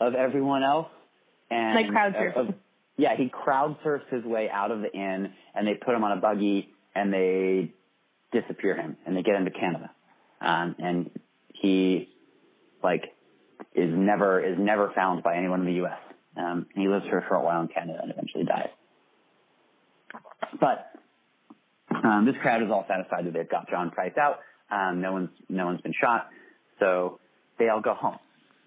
of 0.00 0.14
everyone 0.14 0.64
else. 0.64 0.88
And 1.50 1.76
Like 1.76 1.90
crowd 1.90 2.16
uh, 2.16 2.52
yeah, 2.96 3.16
he 3.16 3.28
crowd 3.28 3.76
surfs 3.84 4.06
his 4.10 4.24
way 4.24 4.50
out 4.52 4.72
of 4.72 4.80
the 4.80 4.92
inn, 4.92 5.32
and 5.54 5.66
they 5.66 5.74
put 5.74 5.94
him 5.94 6.02
on 6.02 6.18
a 6.18 6.20
buggy 6.20 6.68
and 6.96 7.12
they 7.12 7.72
disappear 8.32 8.76
him, 8.76 8.96
and 9.06 9.16
they 9.16 9.22
get 9.22 9.36
him 9.36 9.44
to 9.44 9.52
Canada. 9.52 9.90
Um, 10.40 10.74
and 10.80 11.10
he 11.54 12.08
like 12.82 13.04
is 13.78 13.90
never 13.96 14.44
is 14.44 14.56
never 14.58 14.92
found 14.94 15.22
by 15.22 15.36
anyone 15.36 15.60
in 15.60 15.66
the 15.66 15.72
U.S. 15.84 15.98
Um, 16.36 16.66
he 16.74 16.88
lives 16.88 17.04
for 17.10 17.18
a 17.18 17.26
short 17.28 17.44
while 17.44 17.60
in 17.62 17.68
Canada 17.68 17.98
and 18.02 18.10
eventually 18.10 18.44
dies. 18.44 18.68
But 20.60 20.90
um, 22.04 22.26
this 22.26 22.34
crowd 22.42 22.62
is 22.62 22.70
all 22.70 22.84
satisfied 22.88 23.26
that 23.26 23.32
they've 23.32 23.48
got 23.48 23.68
John 23.70 23.90
Price 23.90 24.12
out. 24.20 24.40
Um, 24.70 25.00
no 25.00 25.12
one's 25.12 25.30
no 25.48 25.66
one's 25.66 25.80
been 25.80 25.94
shot, 26.02 26.28
so 26.78 27.18
they 27.58 27.68
all 27.68 27.80
go 27.80 27.94
home, 27.94 28.18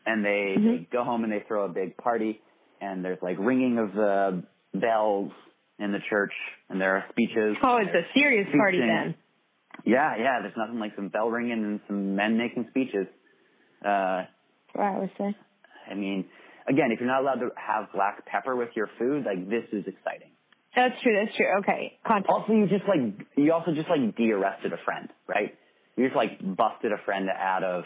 and 0.05 0.25
they, 0.25 0.55
they 0.57 0.61
Mhm. 0.61 0.91
go 0.91 1.03
home 1.03 1.23
and 1.23 1.31
they 1.31 1.43
throw 1.47 1.65
a 1.65 1.69
big 1.69 1.95
party. 1.97 2.41
and 2.83 3.05
there's 3.05 3.21
like 3.21 3.37
ringing 3.39 3.77
of 3.77 3.93
the 3.93 4.43
bells 4.73 5.31
in 5.77 5.91
the 5.91 5.99
church, 6.09 6.33
and 6.67 6.81
there 6.81 6.95
are 6.95 7.05
speeches. 7.11 7.55
Oh, 7.63 7.77
it's 7.77 7.93
a 7.93 8.05
serious 8.19 8.47
party 8.57 8.79
then. 8.79 9.13
Yeah, 9.85 10.15
yeah. 10.17 10.41
There's 10.41 10.57
nothing 10.57 10.79
like 10.79 10.95
some 10.95 11.09
bell 11.09 11.29
ringing 11.29 11.63
and 11.63 11.79
some 11.87 12.15
men 12.15 12.37
making 12.37 12.65
speeches. 12.71 13.05
Uh, 13.85 14.23
Right, 14.75 14.95
I 14.95 14.99
would 14.99 15.11
say. 15.17 15.35
I 15.89 15.95
mean, 15.95 16.25
again, 16.67 16.91
if 16.91 16.99
you're 16.99 17.07
not 17.09 17.21
allowed 17.21 17.41
to 17.45 17.49
have 17.55 17.91
black 17.93 18.25
pepper 18.25 18.55
with 18.55 18.69
your 18.75 18.89
food, 18.97 19.25
like 19.25 19.49
this 19.49 19.65
is 19.71 19.85
exciting. 19.87 20.29
That's 20.75 20.95
true. 21.03 21.13
That's 21.13 21.35
true. 21.35 21.47
Okay, 21.59 21.97
context. 22.07 22.29
Also, 22.31 22.53
you 22.53 22.67
just 22.67 22.85
like 22.87 23.27
you 23.35 23.51
also 23.51 23.73
just 23.73 23.89
like 23.89 24.15
de-arrested 24.15 24.71
a 24.71 24.77
friend, 24.85 25.09
right? 25.27 25.53
You 25.97 26.05
just 26.05 26.15
like 26.15 26.39
busted 26.39 26.93
a 26.93 26.97
friend 27.03 27.27
out 27.29 27.63
of 27.63 27.83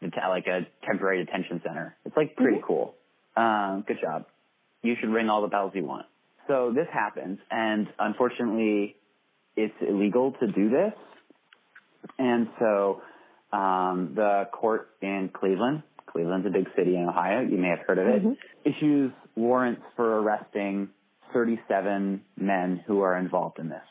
the 0.00 0.08
like 0.28 0.46
a 0.46 0.60
temporary 0.86 1.24
detention 1.24 1.60
center. 1.66 1.96
It's 2.04 2.16
like 2.16 2.36
pretty 2.36 2.58
Mhm. 2.58 2.62
cool. 2.62 2.94
Um, 3.36 3.82
good 3.86 3.98
job. 4.00 4.26
You 4.82 4.94
should 5.00 5.08
ring 5.10 5.28
all 5.28 5.42
the 5.42 5.48
bells 5.48 5.74
you 5.74 5.84
want. 5.84 6.06
So 6.46 6.72
this 6.72 6.88
happens, 6.92 7.38
and 7.50 7.88
unfortunately, 7.98 8.96
it's 9.56 9.74
illegal 9.80 10.32
to 10.32 10.46
do 10.46 10.70
this. 10.70 10.92
And 12.18 12.48
so 12.58 13.02
um, 13.52 14.12
the 14.14 14.48
court 14.52 14.90
in 15.00 15.30
Cleveland, 15.32 15.82
Cleveland's 16.12 16.46
a 16.46 16.50
big 16.50 16.68
city 16.76 16.96
in 16.96 17.08
Ohio. 17.08 17.40
You 17.40 17.56
may 17.56 17.68
have 17.68 17.80
heard 17.86 17.98
of 17.98 18.06
it. 18.06 18.22
Mhm. 18.22 18.36
Issues 18.64 19.12
warrants 19.34 19.82
for 19.96 20.20
arresting 20.20 20.88
37 21.32 22.20
men 22.36 22.82
who 22.86 23.00
are 23.02 23.16
involved 23.16 23.58
in 23.58 23.68
this. 23.68 23.82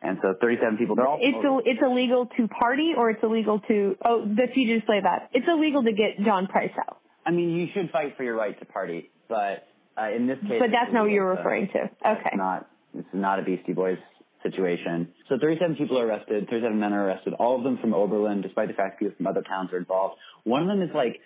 And 0.00 0.18
so 0.22 0.32
37 0.40 0.78
people. 0.78 0.94
They're 0.96 1.06
all 1.06 1.18
It's 1.20 1.44
Ill- 1.44 1.62
it's 1.64 1.82
illegal 1.82 2.26
to 2.36 2.48
party, 2.48 2.94
or 2.96 3.10
it's 3.10 3.22
illegal 3.22 3.58
to. 3.60 3.96
Oh, 4.04 4.24
the 4.24 4.48
you 4.54 4.76
just 4.76 4.86
say 4.86 5.00
that. 5.00 5.28
It's 5.32 5.46
illegal 5.48 5.82
to 5.82 5.92
get 5.92 6.20
John 6.20 6.46
Price 6.46 6.72
out. 6.78 6.98
I 7.26 7.32
mean, 7.32 7.50
you 7.50 7.66
should 7.74 7.90
fight 7.90 8.16
for 8.16 8.22
your 8.22 8.36
right 8.36 8.58
to 8.58 8.64
party, 8.64 9.10
but 9.28 9.66
uh, 10.00 10.10
in 10.14 10.26
this 10.28 10.38
case, 10.40 10.60
But 10.60 10.70
that's 10.70 10.92
not 10.92 11.02
what 11.02 11.10
you're 11.10 11.30
to- 11.32 11.36
referring 11.38 11.68
to. 11.68 11.82
It's 11.84 12.06
Okay. 12.06 12.36
not. 12.36 12.66
This 12.94 13.04
is 13.06 13.14
not 13.14 13.40
a 13.40 13.42
Beastie 13.42 13.72
Boys 13.74 13.98
situation. 14.44 15.12
So 15.28 15.36
37 15.36 15.74
people 15.76 15.98
are 15.98 16.06
arrested. 16.06 16.48
37 16.48 16.78
men 16.78 16.92
are 16.94 17.04
arrested. 17.08 17.34
All 17.34 17.56
of 17.56 17.64
them 17.64 17.78
from 17.78 17.92
Oberlin, 17.92 18.40
despite 18.40 18.68
the 18.68 18.74
fact 18.74 18.94
that 18.94 18.98
people 19.00 19.16
from 19.16 19.26
other 19.26 19.42
towns 19.42 19.72
are 19.72 19.78
involved. 19.78 20.16
One 20.44 20.62
of 20.62 20.68
them 20.68 20.80
is 20.80 20.94
like 20.94 21.20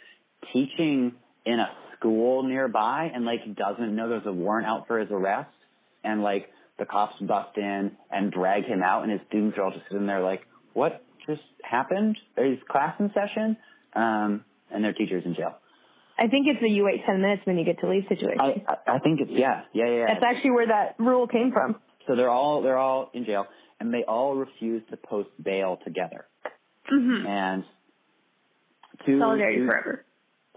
teaching 0.52 1.12
in 1.44 1.58
a 1.58 1.68
school 1.96 2.42
nearby 2.42 3.10
and 3.14 3.24
like 3.24 3.40
doesn't 3.56 3.94
know 3.94 4.08
there's 4.08 4.26
a 4.26 4.32
warrant 4.32 4.66
out 4.66 4.86
for 4.86 4.98
his 4.98 5.10
arrest. 5.10 5.50
And 6.04 6.22
like 6.22 6.48
the 6.78 6.84
cops 6.84 7.14
bust 7.20 7.56
in 7.56 7.92
and 8.10 8.32
drag 8.32 8.64
him 8.64 8.82
out, 8.82 9.02
and 9.04 9.12
his 9.12 9.20
students 9.28 9.56
are 9.56 9.64
all 9.64 9.70
just 9.70 9.84
sitting 9.88 10.06
there 10.06 10.20
like, 10.20 10.40
"What 10.72 11.04
just 11.28 11.42
happened? 11.62 12.18
Is 12.36 12.58
class 12.68 12.94
in 12.98 13.12
session?" 13.14 13.56
Um, 13.94 14.44
and 14.70 14.82
their 14.82 14.92
teacher's 14.92 15.24
in 15.24 15.34
jail. 15.34 15.54
I 16.18 16.26
think 16.28 16.46
it's 16.48 16.62
a 16.62 16.68
you 16.68 16.84
wait 16.84 17.04
ten 17.06 17.20
minutes 17.20 17.42
when 17.44 17.56
you 17.56 17.64
get 17.64 17.78
to 17.80 17.88
leave 17.88 18.02
situation. 18.08 18.40
I, 18.40 18.64
I 18.66 18.96
I 18.96 18.98
think 18.98 19.20
it's 19.20 19.30
yeah, 19.32 19.62
yeah, 19.72 19.86
yeah. 19.86 19.92
yeah. 19.92 20.06
That's 20.08 20.24
actually 20.26 20.52
where 20.52 20.66
that 20.66 20.96
rule 20.98 21.28
came 21.28 21.52
from. 21.52 21.76
So 22.06 22.16
they're 22.16 22.30
all 22.30 22.62
they're 22.62 22.78
all 22.78 23.10
in 23.14 23.24
jail, 23.24 23.46
and 23.78 23.94
they 23.94 24.02
all 24.02 24.34
refuse 24.34 24.82
to 24.90 24.96
post 24.96 25.28
bail 25.42 25.78
together. 25.84 26.26
Mm-hmm. 26.92 27.26
And 27.26 27.64
two 29.06 29.20
Solidarity 29.20 29.58
two- 29.58 29.66
forever. 29.68 30.04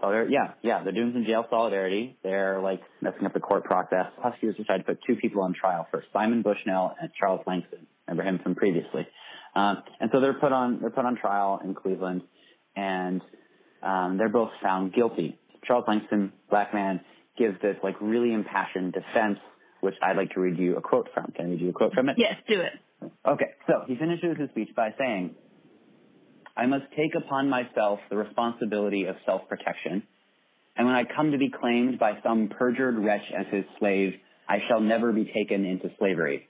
Solidar- 0.02 0.28
yeah, 0.30 0.52
yeah, 0.62 0.82
they're 0.82 0.92
doing 0.92 1.12
some 1.14 1.24
jail 1.24 1.46
solidarity. 1.48 2.16
They're 2.22 2.60
like 2.60 2.80
messing 3.00 3.24
up 3.24 3.32
the 3.32 3.40
court 3.40 3.64
process. 3.64 4.06
Prosecutors 4.20 4.56
decided 4.56 4.86
to 4.86 4.94
put 4.94 5.00
two 5.06 5.16
people 5.16 5.42
on 5.42 5.54
trial 5.54 5.86
first: 5.90 6.08
Simon 6.12 6.42
Bushnell 6.42 6.94
and 7.00 7.10
Charles 7.18 7.40
Langston. 7.46 7.86
Remember 8.06 8.28
him 8.28 8.40
from 8.42 8.54
previously. 8.54 9.06
Um, 9.54 9.82
and 10.00 10.10
so 10.12 10.20
they're 10.20 10.34
put 10.34 10.52
on 10.52 10.80
they're 10.80 10.90
put 10.90 11.06
on 11.06 11.16
trial 11.16 11.60
in 11.64 11.74
Cleveland, 11.74 12.22
and 12.76 13.22
um, 13.82 14.18
they're 14.18 14.28
both 14.28 14.50
found 14.62 14.92
guilty. 14.92 15.38
Charles 15.64 15.84
Langston, 15.88 16.32
black 16.50 16.74
man, 16.74 17.00
gives 17.38 17.60
this 17.62 17.76
like 17.82 17.96
really 18.00 18.32
impassioned 18.32 18.92
defense, 18.92 19.38
which 19.80 19.94
I'd 20.02 20.16
like 20.16 20.30
to 20.32 20.40
read 20.40 20.58
you 20.58 20.76
a 20.76 20.82
quote 20.82 21.08
from. 21.14 21.32
Can 21.34 21.46
I 21.46 21.48
read 21.50 21.60
you 21.60 21.70
a 21.70 21.72
quote 21.72 21.94
from 21.94 22.10
it? 22.10 22.16
Yes, 22.18 22.34
do 22.48 22.60
it. 22.60 23.10
Okay, 23.26 23.50
so 23.66 23.82
he 23.86 23.96
finishes 23.96 24.36
his 24.38 24.50
speech 24.50 24.70
by 24.74 24.94
saying, 24.98 25.34
I 26.56 26.66
must 26.66 26.84
take 26.96 27.14
upon 27.14 27.50
myself 27.50 28.00
the 28.08 28.16
responsibility 28.16 29.04
of 29.04 29.16
self-protection, 29.26 30.02
and 30.76 30.86
when 30.86 30.96
I 30.96 31.04
come 31.04 31.32
to 31.32 31.38
be 31.38 31.50
claimed 31.50 31.98
by 31.98 32.12
some 32.22 32.48
perjured 32.48 32.98
wretch 32.98 33.24
as 33.36 33.46
his 33.50 33.64
slave, 33.78 34.14
I 34.48 34.58
shall 34.68 34.80
never 34.80 35.12
be 35.12 35.30
taken 35.34 35.64
into 35.64 35.90
slavery. 35.98 36.48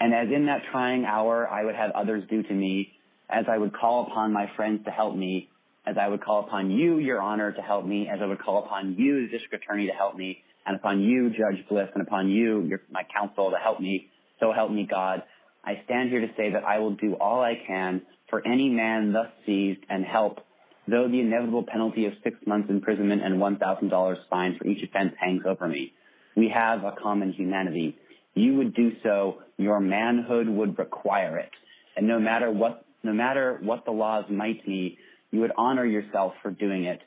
And 0.00 0.14
as 0.14 0.28
in 0.34 0.46
that 0.46 0.62
trying 0.70 1.04
hour 1.04 1.48
I 1.48 1.64
would 1.64 1.74
have 1.74 1.90
others 1.90 2.24
do 2.30 2.42
to 2.42 2.54
me, 2.54 2.92
as 3.28 3.44
I 3.50 3.58
would 3.58 3.74
call 3.74 4.06
upon 4.06 4.32
my 4.32 4.50
friends 4.56 4.84
to 4.84 4.90
help 4.90 5.16
me, 5.16 5.48
as 5.86 5.96
I 6.00 6.08
would 6.08 6.22
call 6.22 6.46
upon 6.46 6.70
you, 6.70 6.98
your 6.98 7.20
honor, 7.20 7.52
to 7.52 7.62
help 7.62 7.84
me, 7.84 8.08
as 8.12 8.20
I 8.22 8.26
would 8.26 8.40
call 8.40 8.64
upon 8.64 8.94
you, 8.98 9.26
the 9.26 9.38
district 9.38 9.64
attorney, 9.64 9.86
to 9.86 9.92
help 9.92 10.16
me, 10.16 10.38
and 10.66 10.76
upon 10.76 11.00
you, 11.00 11.30
Judge 11.30 11.66
Bliss, 11.68 11.88
and 11.94 12.06
upon 12.06 12.28
you, 12.28 12.62
your, 12.62 12.80
my 12.90 13.02
counsel, 13.16 13.50
to 13.50 13.56
help 13.56 13.80
me, 13.80 14.08
so 14.40 14.52
help 14.52 14.70
me 14.70 14.86
God. 14.88 15.22
I 15.64 15.82
stand 15.84 16.10
here 16.10 16.20
to 16.20 16.28
say 16.36 16.52
that 16.52 16.64
I 16.64 16.78
will 16.78 16.94
do 16.94 17.14
all 17.14 17.40
I 17.42 17.54
can 17.66 18.02
for 18.30 18.46
any 18.46 18.68
man 18.68 19.12
thus 19.12 19.28
seized 19.46 19.80
and 19.88 20.04
help, 20.04 20.38
though 20.86 21.08
the 21.08 21.20
inevitable 21.20 21.64
penalty 21.66 22.06
of 22.06 22.12
six 22.22 22.36
months 22.46 22.68
imprisonment 22.70 23.22
and 23.22 23.40
$1,000 23.40 24.16
fine 24.30 24.56
for 24.58 24.66
each 24.66 24.82
offense 24.82 25.14
hangs 25.20 25.42
over 25.46 25.66
me. 25.68 25.92
We 26.36 26.52
have 26.54 26.84
a 26.84 26.92
common 27.02 27.32
humanity. 27.32 27.96
You 28.34 28.54
would 28.56 28.74
do 28.74 28.92
so, 29.02 29.38
your 29.56 29.80
manhood 29.80 30.48
would 30.48 30.78
require 30.78 31.38
it. 31.38 31.50
And 31.96 32.06
no 32.06 32.20
matter 32.20 32.50
what, 32.50 32.84
no 33.02 33.12
matter 33.12 33.58
what 33.62 33.84
the 33.84 33.90
laws 33.90 34.24
might 34.30 34.64
be, 34.64 34.98
you 35.30 35.40
would 35.40 35.52
honor 35.56 35.84
yourself 35.84 36.34
for 36.42 36.50
doing 36.50 36.84
it. 36.84 37.00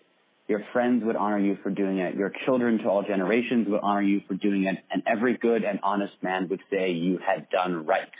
Your 0.47 0.63
friends 0.73 1.03
would 1.05 1.15
honor 1.15 1.39
you 1.39 1.57
for 1.63 1.69
doing 1.69 1.99
it. 1.99 2.15
Your 2.15 2.33
children 2.45 2.79
to 2.79 2.89
all 2.89 3.03
generations 3.03 3.67
would 3.69 3.79
honor 3.81 4.01
you 4.01 4.21
for 4.27 4.33
doing 4.33 4.65
it. 4.65 4.83
And 4.91 5.01
every 5.07 5.37
good 5.37 5.63
and 5.63 5.79
honest 5.81 6.13
man 6.21 6.49
would 6.49 6.59
say 6.69 6.91
you 6.91 7.19
had 7.25 7.49
done 7.49 7.85
right. 7.85 8.11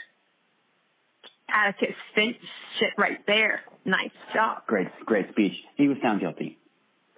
Atticus 1.52 1.94
Finch 2.14 2.36
shit 2.78 2.90
right 2.98 3.18
there. 3.26 3.60
Nice 3.84 4.10
job. 4.34 4.62
Great, 4.66 4.88
great 5.04 5.28
speech. 5.30 5.52
He 5.76 5.88
was 5.88 5.96
found 6.02 6.20
guilty. 6.20 6.58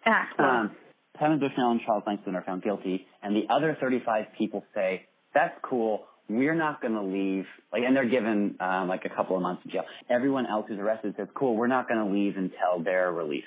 Ah, 0.07 0.29
well, 0.39 0.51
Um, 0.51 0.77
Simon 1.21 1.39
Bushnell 1.39 1.71
and 1.73 1.81
Charles 1.87 2.03
Langston 2.07 2.35
are 2.35 2.43
found 2.43 2.63
guilty, 2.63 3.07
and 3.23 3.35
the 3.37 3.45
other 3.53 3.77
35 3.81 4.27
people 4.37 4.65
say, 4.75 5.07
that's 5.35 5.55
cool, 5.63 6.07
we're 6.29 6.55
not 6.55 6.81
going 6.81 6.95
to 6.95 7.03
leave. 7.03 7.45
Like, 7.73 7.83
and 7.87 7.95
they're 7.95 8.09
given 8.09 8.57
um, 8.61 8.89
like 8.89 9.05
a 9.05 9.11
couple 9.15 9.37
of 9.37 9.43
months 9.43 9.63
in 9.65 9.71
jail. 9.71 9.85
Everyone 10.11 10.47
else 10.47 10.67
who's 10.69 10.79
arrested 10.79 11.15
says, 11.17 11.29
cool, 11.35 11.55
we're 11.57 11.67
not 11.67 11.89
going 11.89 12.05
to 12.07 12.13
leave 12.13 12.37
until 12.37 12.83
they're 12.83 13.13
released, 13.13 13.47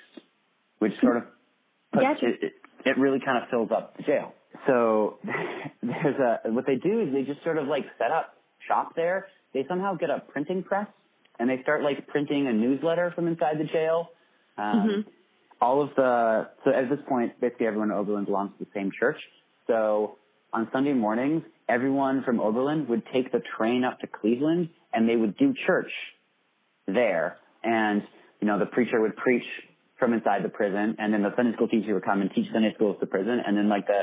which 0.79 0.93
sort 1.01 1.17
of 1.17 1.23
puts, 1.91 2.03
Gotcha. 2.05 2.25
it, 2.27 2.39
it, 2.43 2.53
it 2.85 2.97
really 2.97 3.19
kind 3.23 3.43
of 3.43 3.49
fills 3.49 3.69
up 3.75 3.97
the 3.97 4.03
jail. 4.03 4.33
So 4.67 5.17
there's 5.83 6.15
a, 6.19 6.51
what 6.51 6.65
they 6.65 6.75
do 6.75 7.01
is 7.01 7.13
they 7.13 7.23
just 7.23 7.43
sort 7.43 7.57
of 7.57 7.67
like 7.67 7.83
set 7.97 8.11
up 8.11 8.33
shop 8.67 8.95
there. 8.95 9.27
They 9.53 9.65
somehow 9.67 9.95
get 9.95 10.09
a 10.09 10.19
printing 10.19 10.63
press 10.63 10.87
and 11.39 11.49
they 11.49 11.61
start 11.61 11.83
like 11.83 12.07
printing 12.07 12.47
a 12.47 12.53
newsletter 12.53 13.11
from 13.15 13.27
inside 13.27 13.57
the 13.59 13.65
jail. 13.65 14.09
Um, 14.57 14.89
Mhm. 14.89 15.05
all 15.61 15.81
of 15.81 15.93
the 15.95 16.49
so 16.63 16.71
at 16.71 16.89
this 16.89 16.99
point 17.07 17.39
basically 17.39 17.67
everyone 17.67 17.91
in 17.91 17.97
Oberlin 17.97 18.25
belongs 18.25 18.51
to 18.57 18.65
the 18.65 18.71
same 18.73 18.91
church. 18.91 19.19
So 19.67 20.17
on 20.53 20.69
Sunday 20.71 20.93
mornings, 20.93 21.43
everyone 21.67 22.23
from 22.23 22.39
Oberlin 22.39 22.87
would 22.87 23.03
take 23.07 23.31
the 23.31 23.41
train 23.57 23.83
up 23.83 23.99
to 23.99 24.07
Cleveland 24.07 24.69
and 24.93 25.07
they 25.07 25.15
would 25.15 25.35
do 25.37 25.53
church 25.65 25.91
there. 26.87 27.37
And, 27.63 28.01
you 28.39 28.47
know, 28.47 28.57
the 28.59 28.65
preacher 28.65 29.01
would 29.01 29.15
preach 29.17 29.43
from 29.99 30.13
inside 30.13 30.43
the 30.43 30.49
prison 30.49 30.95
and 30.99 31.13
then 31.13 31.23
the 31.23 31.35
Sunday 31.35 31.53
school 31.53 31.67
teacher 31.67 31.93
would 31.95 32.05
come 32.05 32.21
and 32.21 32.31
teach 32.33 32.51
Sunday 32.53 32.73
school 32.75 32.91
at 32.91 32.99
the 32.99 33.07
prison 33.07 33.41
and 33.45 33.57
then 33.57 33.67
like 33.67 33.87
the 33.87 34.01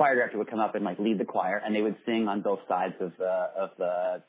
choir 0.00 0.14
director 0.14 0.38
would 0.38 0.48
come 0.48 0.60
up 0.60 0.74
and 0.74 0.82
like 0.82 0.98
lead 0.98 1.18
the 1.18 1.26
choir 1.26 1.60
and 1.62 1.74
they 1.76 1.82
would 1.82 1.96
sing 2.06 2.26
on 2.26 2.40
both 2.40 2.60
sides 2.66 2.94
of 3.00 3.12
the 3.18 3.34
of 3.64 3.70
the 3.76 4.22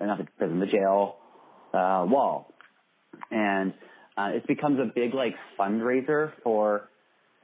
not 0.00 0.16
the 0.16 0.26
prison, 0.38 0.58
the 0.60 0.66
jail 0.66 1.16
uh 1.74 2.06
wall. 2.08 2.54
And 3.30 3.74
uh, 4.16 4.30
it 4.36 4.46
becomes 4.46 4.78
a 4.80 4.90
big 4.94 5.12
like 5.12 5.34
fundraiser 5.58 6.32
for 6.42 6.88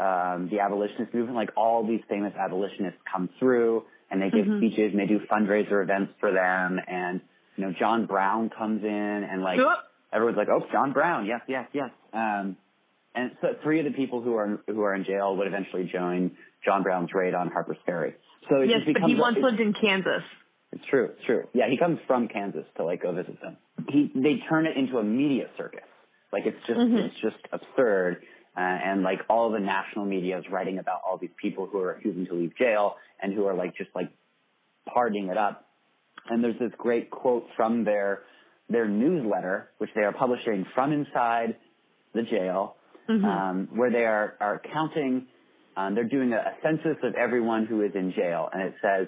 um, 0.01 0.49
the 0.51 0.61
abolitionist 0.61 1.13
movement. 1.13 1.37
Like 1.37 1.51
all 1.55 1.87
these 1.87 2.01
famous 2.09 2.33
abolitionists 2.39 2.99
come 3.13 3.29
through 3.39 3.83
and 4.11 4.23
they 4.23 4.31
give 4.31 4.47
Mhm. 4.47 4.59
speeches 4.59 4.93
and 4.93 4.99
they 4.99 5.07
do 5.07 5.21
fundraiser 5.31 5.83
events 5.83 6.13
for 6.19 6.33
them. 6.33 6.81
And 6.87 7.21
you 7.57 7.65
know, 7.67 7.73
John 7.79 8.07
Brown 8.07 8.49
comes 8.57 8.85
in 8.85 8.91
and 9.31 9.43
like 9.43 9.59
Yup. 9.59 9.85
everyone's 10.15 10.39
like, 10.39 10.49
oh, 10.49 10.65
John 10.73 10.93
Brown, 10.95 11.27
yes, 11.27 11.43
yes, 11.47 11.69
yes. 11.75 11.91
Um, 12.15 12.57
and 13.15 13.33
so 13.41 13.49
three 13.63 13.79
of 13.81 13.87
the 13.87 13.93
people 13.93 14.23
who 14.23 14.35
are 14.37 14.61
who 14.67 14.83
are 14.83 14.95
in 14.95 15.05
jail 15.05 15.37
would 15.37 15.47
eventually 15.47 15.85
join 15.93 16.31
John 16.67 16.83
Brown's 16.83 17.11
raid 17.15 17.35
on 17.35 17.49
Harper's 17.51 17.79
Ferry. 17.87 18.15
So 18.51 18.57
it 18.61 18.69
yes, 18.69 18.81
just 18.85 18.99
but 19.01 19.09
he 19.09 19.15
once 19.17 19.39
lived 19.41 19.61
in 19.61 19.73
Kansas. 19.73 20.23
it's 20.73 20.85
true. 20.91 21.11
It's 21.17 21.25
true. 21.25 21.45
Yeah, 21.55 21.69
he 21.71 21.79
comes 21.79 21.99
from 22.07 22.29
Kansas 22.29 22.65
to 22.77 22.85
like 22.85 23.03
go 23.03 23.13
visit 23.13 23.41
them. 23.41 23.57
He 23.89 24.11
they 24.15 24.43
turn 24.49 24.67
it 24.67 24.77
into 24.77 24.99
a 24.99 25.05
media 25.05 25.47
circus. 25.57 25.81
Like 26.33 26.43
it's 26.45 26.59
just 26.67 26.79
Mhm. 26.79 27.07
it's 27.07 27.21
just 27.23 27.39
absurd. 27.53 28.23
Uh, 28.57 28.61
and 28.61 29.03
like 29.03 29.21
all 29.29 29.51
the 29.51 29.61
national 29.61 30.07
media 30.07 30.39
is 30.39 30.45
writing 30.51 30.79
about 30.79 31.01
all 31.07 31.19
these 31.19 31.35
people 31.41 31.67
who 31.67 31.79
are 31.79 31.95
refusing 31.95 32.27
to 32.27 32.35
leave 32.35 32.57
jail 32.57 32.97
and 33.23 33.33
who 33.35 33.45
are 33.47 33.55
like 33.55 33.77
just 33.77 33.91
like 33.95 34.11
partying 34.89 35.31
it 35.31 35.37
up. 35.37 35.67
And 36.29 36.43
there's 36.43 36.59
this 36.59 36.73
great 36.79 37.11
quote 37.11 37.47
from 37.57 37.85
their 37.85 38.23
their 38.69 38.89
newsletter, 38.89 39.71
which 39.79 39.91
they 39.95 40.03
are 40.03 40.13
publishing 40.13 40.65
from 40.75 40.93
inside 40.93 41.55
the 42.15 42.23
jail, 42.23 42.77
Mhm. 43.09 43.25
um, 43.25 43.69
where 43.77 43.91
they 43.91 44.05
are, 44.05 44.35
are 44.41 44.59
counting 44.73 45.29
um, 45.77 45.95
they're 45.95 46.05
doing 46.05 46.33
a, 46.33 46.37
a 46.37 46.53
census 46.63 46.97
of 47.03 47.15
everyone 47.15 47.67
who 47.67 47.83
is 47.83 47.93
in 47.95 48.13
jail, 48.13 48.49
and 48.53 48.63
it 48.63 48.75
says 48.83 49.07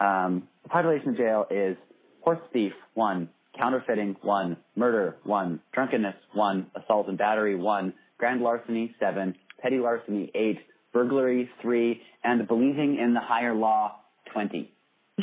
um, 0.00 0.48
the 0.62 0.68
population 0.68 1.10
of 1.10 1.16
jail 1.16 1.46
is 1.50 1.76
horse 2.22 2.38
thief 2.52 2.72
one, 2.94 3.28
counterfeiting 3.58 4.16
one, 4.22 4.56
murder 4.76 5.16
one, 5.24 5.60
drunkenness 5.72 6.16
one, 6.32 6.66
assault 6.74 7.08
and 7.08 7.18
battery 7.18 7.56
one, 7.56 7.92
grand 8.18 8.40
larceny 8.40 8.94
seven, 9.00 9.34
petty 9.60 9.78
larceny 9.78 10.30
eight, 10.34 10.58
burglary 10.92 11.50
three, 11.60 12.00
and 12.22 12.46
believing 12.46 12.98
in 12.98 13.14
the 13.14 13.20
higher 13.20 13.54
law 13.54 13.96
twenty. 14.32 14.72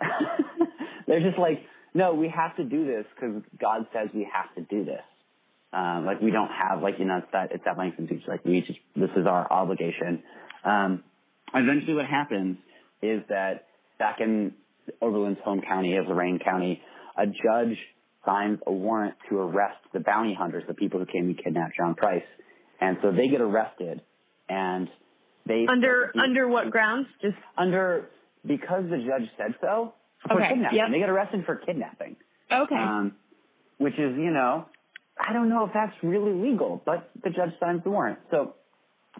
They're 1.06 1.20
just 1.20 1.38
like, 1.38 1.60
no, 1.94 2.14
we 2.14 2.28
have 2.28 2.56
to 2.56 2.64
do 2.64 2.86
this 2.86 3.04
because 3.14 3.42
God 3.60 3.86
says 3.92 4.08
we 4.14 4.28
have 4.32 4.54
to 4.56 4.62
do 4.62 4.84
this. 4.84 5.02
Um, 5.74 6.06
like 6.06 6.20
we 6.20 6.30
don't 6.30 6.50
have 6.50 6.82
like 6.82 6.94
you 6.98 7.04
know 7.04 7.18
it's 7.18 7.26
that 7.32 7.50
it's 7.52 7.64
that 7.64 7.76
Langston 7.76 8.06
speech 8.06 8.22
like 8.28 8.44
we 8.44 8.60
just 8.60 8.78
this 8.94 9.10
is 9.16 9.26
our 9.26 9.50
obligation. 9.52 10.22
Um, 10.64 11.02
eventually, 11.52 11.94
what 11.94 12.06
happens 12.06 12.58
is 13.02 13.22
that 13.28 13.66
back 13.98 14.20
in 14.20 14.52
Oberlin's 15.02 15.38
home 15.44 15.62
county 15.66 15.96
of 15.96 16.06
Lorain 16.06 16.38
County, 16.38 16.80
a 17.18 17.26
judge 17.26 17.76
signs 18.24 18.58
a 18.66 18.72
warrant 18.72 19.14
to 19.28 19.38
arrest 19.38 19.78
the 19.92 20.00
bounty 20.00 20.34
hunters, 20.38 20.64
the 20.68 20.74
people 20.74 21.00
who 21.00 21.06
came 21.06 21.26
and 21.26 21.42
kidnapped 21.42 21.74
John 21.76 21.94
Price, 21.94 22.22
and 22.80 22.96
so 23.02 23.10
they 23.10 23.28
get 23.28 23.40
arrested, 23.40 24.00
and 24.48 24.88
they 25.46 25.66
under 25.68 26.12
under 26.22 26.48
what 26.48 26.70
grounds? 26.70 27.08
Just 27.20 27.36
under 27.58 28.08
because 28.46 28.84
the 28.84 28.98
judge 28.98 29.28
said 29.36 29.54
so 29.60 29.94
for 30.28 30.34
Okay, 30.34 30.50
kidnapping. 30.50 30.78
yep. 30.78 30.86
They 30.92 30.98
get 30.98 31.10
arrested 31.10 31.44
for 31.46 31.56
kidnapping, 31.56 32.16
okay. 32.52 32.74
um, 32.76 33.12
which 33.78 33.94
is 33.94 34.16
you 34.16 34.30
know 34.30 34.66
I 35.18 35.32
don't 35.32 35.48
know 35.48 35.64
if 35.64 35.70
that's 35.72 35.94
really 36.02 36.32
legal, 36.32 36.82
but 36.84 37.10
the 37.22 37.30
judge 37.30 37.50
signs 37.60 37.82
the 37.84 37.90
warrant, 37.90 38.18
so 38.30 38.54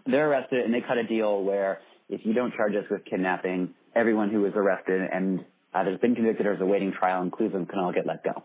they're 0.05 0.29
arrested 0.29 0.65
and 0.65 0.73
they 0.73 0.81
cut 0.81 0.97
a 0.97 1.07
deal 1.07 1.43
where 1.43 1.79
if 2.09 2.21
you 2.23 2.33
don't 2.33 2.53
charge 2.53 2.73
us 2.75 2.85
with 2.89 3.05
kidnapping, 3.05 3.73
everyone 3.95 4.29
who 4.29 4.41
was 4.41 4.53
arrested 4.55 5.01
and 5.11 5.45
either 5.73 5.91
has 5.91 5.99
been 5.99 6.15
convicted 6.15 6.45
or 6.45 6.53
is 6.53 6.61
awaiting 6.61 6.91
trial 6.91 7.21
in 7.21 7.31
Cleveland 7.31 7.69
can 7.69 7.79
all 7.79 7.93
get 7.93 8.05
let 8.05 8.23
go. 8.23 8.43